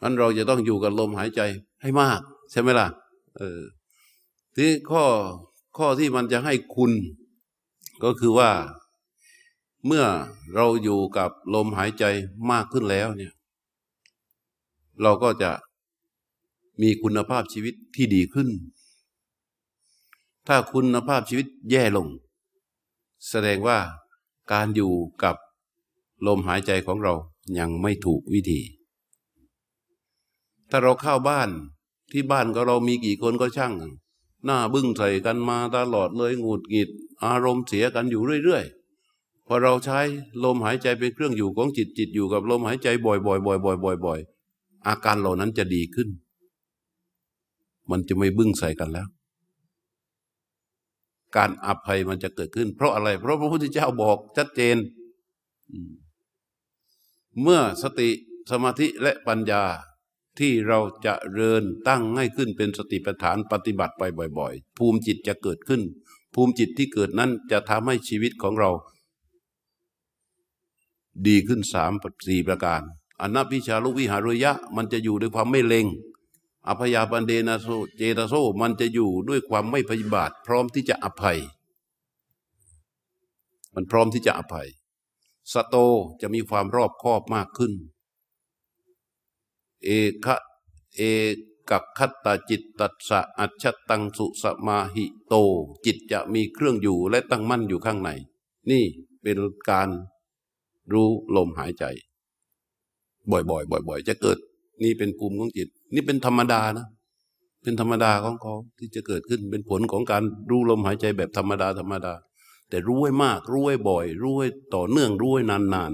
[0.03, 1.41] อันเราจะต้องอยู่กับลมหายใจ
[1.83, 2.21] ให้มาก
[2.51, 2.89] ใช่ไหมล่ะ
[3.37, 3.61] เออ
[4.57, 5.05] ที่ข้อ
[5.77, 6.93] ข้อที่มันจะให้คุณ
[8.05, 8.51] ก็คือว่า
[9.87, 10.05] เมื่อ
[10.55, 12.05] เราอยู่กับลมหายใจ
[12.51, 13.33] มากขึ้นแล้วเนี่ย
[15.03, 15.51] เราก็จะ
[16.83, 18.49] มีคุณภาพชีวิตที่ดีขึ้น
[20.47, 22.09] ถ้าคุณภาพชีวิตแย่ลง
[23.29, 23.79] แสดงว่า
[24.53, 24.93] การอยู่
[25.23, 25.37] กับ
[26.27, 27.15] ลมหายใจของเรา
[27.59, 28.61] ยังไม่ถูกวิธี
[30.71, 31.49] ถ้าเราเข้าบ้าน
[32.13, 33.75] ที่บ้านก็เรามีกี่คนก็ช่าง
[34.45, 36.89] หน้าบึ้งใส่กันมาตลอดเลยงูดหงิด
[37.25, 40.01] อารมณ์เสียกันอยู่เรื่อยๆ พอเราใช้
[40.45, 44.36] ลมหายใจเป็นเครื่องอยู่ของจิตจิตอยู่กับลมหายใจบ่อยๆบ่อยๆบ่อยๆอ
[44.87, 46.09] อาการเหล่านั้นจะดีขึ้น
[47.91, 49.09] มันจะไม่บึ้งใส่กันแล้ว
[51.37, 54.77] การอภัยมันจะเกิดขึ้น เพราะอะไร เพราะพระพุทธเจ้าบอกชัดเจน
[57.43, 58.11] เมื่อสติ
[58.51, 59.65] สมาธิและปัญญา
[60.39, 64.03] ที่เราจะเริญตั้งให้ขึ้นเป็นสติปัฏฐานปฏิบัติไป
[64.39, 65.83] บ่อย ๆ ภูมิจิตจะเกิดขึ้น
[66.35, 68.71] ภูมิจิตที่เกิดนั้นจะทำให้ชีวิตของเรา
[71.27, 71.93] ดีขึ้นสาม
[72.29, 72.83] สี่ประการ
[73.21, 75.87] อนัพิชาลุวิหารุยะ มันจะอยู่ด้วยความไม่เลง
[76.69, 77.67] อัพยาปันเนนะ
[77.97, 81.39] เจตะโส มันจะอยู่ด้วยความไม่พยาบาท พร้อมที่จะอภัย
[83.75, 84.69] มันพร้อมที่จะอภัย
[85.53, 85.77] สะโต
[86.21, 87.73] จะมีความรอบคอบมากขึ้น
[89.85, 89.89] เอ
[90.25, 90.37] กะ
[90.97, 91.01] เอ
[91.71, 95.35] กัคคะจิตตัสสะอัชฌัตตังสุสะมาหิโต
[95.85, 98.11] จิตจะมีเครื่องอยู่และตั้งมั่นอยู่ข้างใน
[98.71, 98.85] นี่
[99.23, 99.39] เป็น
[99.71, 99.89] การ
[100.93, 101.85] รู้ลมหายใจ
[103.33, 104.39] บ่อยๆบ่อยๆจะเกิด
[104.83, 106.87] นี่เป็นภูมิของจิต นี่เป็นธรรมดานะ
[107.63, 112.15] เป็นธรรมดาของเขาที่จะเกิดขึ้นเป็นผลของการรู้ลมหายใจแบบธรรมดาธรรมดา
[112.69, 115.93] แต่รู้ให้มาก รู้ให้บ่อย รู้ให้ต่อเนื่องรู้ให้นาน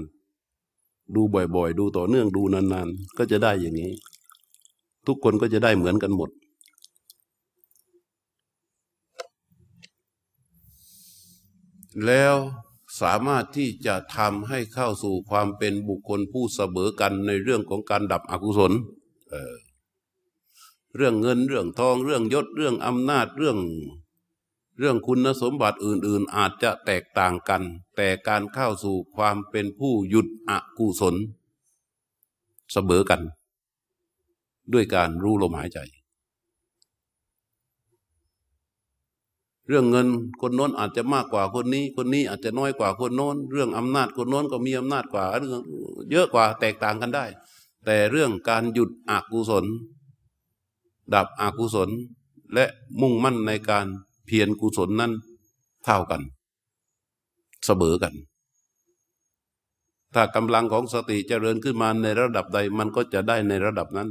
[0.57, 3.91] ๆดูบ่อย ๆ ดูต่อเนื่องดูนานๆ ก็จะได้อย่างนี้
[5.07, 6.29] ทุกคนก็จะได้เหมือนกันหมด
[12.05, 12.35] แล้ว
[13.01, 18.73] สามารถที่จะทำให้เข้าสู่ความเป็นบุคคลผู้เสมอกันในเรื่องของการดับอกุศล
[19.29, 23.57] เเรื่องเงินเรื่องทองเรื่องยศเรื่องอำนาจเรื่อง
[24.79, 27.63] เรื่องคุณสมบัติอื่น ๆ อาจจะแตกต่างกัน
[27.95, 31.15] แต่การเข้าสู่ความเป็นผู้หยุดอกุศล
[32.73, 33.21] เสมอกัน
[34.73, 35.79] ด้วยการรู้ลมหายใจ
[39.67, 40.07] เรื่องเงิน
[40.41, 45.61] คนโน้นอาจจะมากกว่าคนนี้ คนนี้อาจจะน้อยกว่าคนโน้น เรื่องอำนาจคนโน้นก็มีอำนาจกว่าเรื่อง
[46.11, 47.25] เยอะกว่าแตกต่างกันได้
[47.85, 49.65] แต่เรื่องการหยุดอกุศล
[51.13, 51.89] ดับอกุศล
[52.53, 52.65] และ
[53.01, 53.85] มุ่งมั่นในการ
[54.25, 55.11] เพียรกุศลนั้น
[55.85, 56.21] เท่ากัน
[57.65, 58.13] เสมอกัน
[60.13, 64.09] ถ้ากำลังของสติเจริญขึ้นมาในระดับใดมันก็จะได้ในระดับนั้น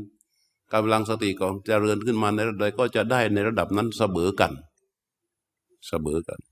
[0.75, 4.53] กำลังสติของเจริญขึ้นมาในระดับใดก็จะได้ในระดับนั้นเสมอกัน
[5.87, 6.52] เสมอกัน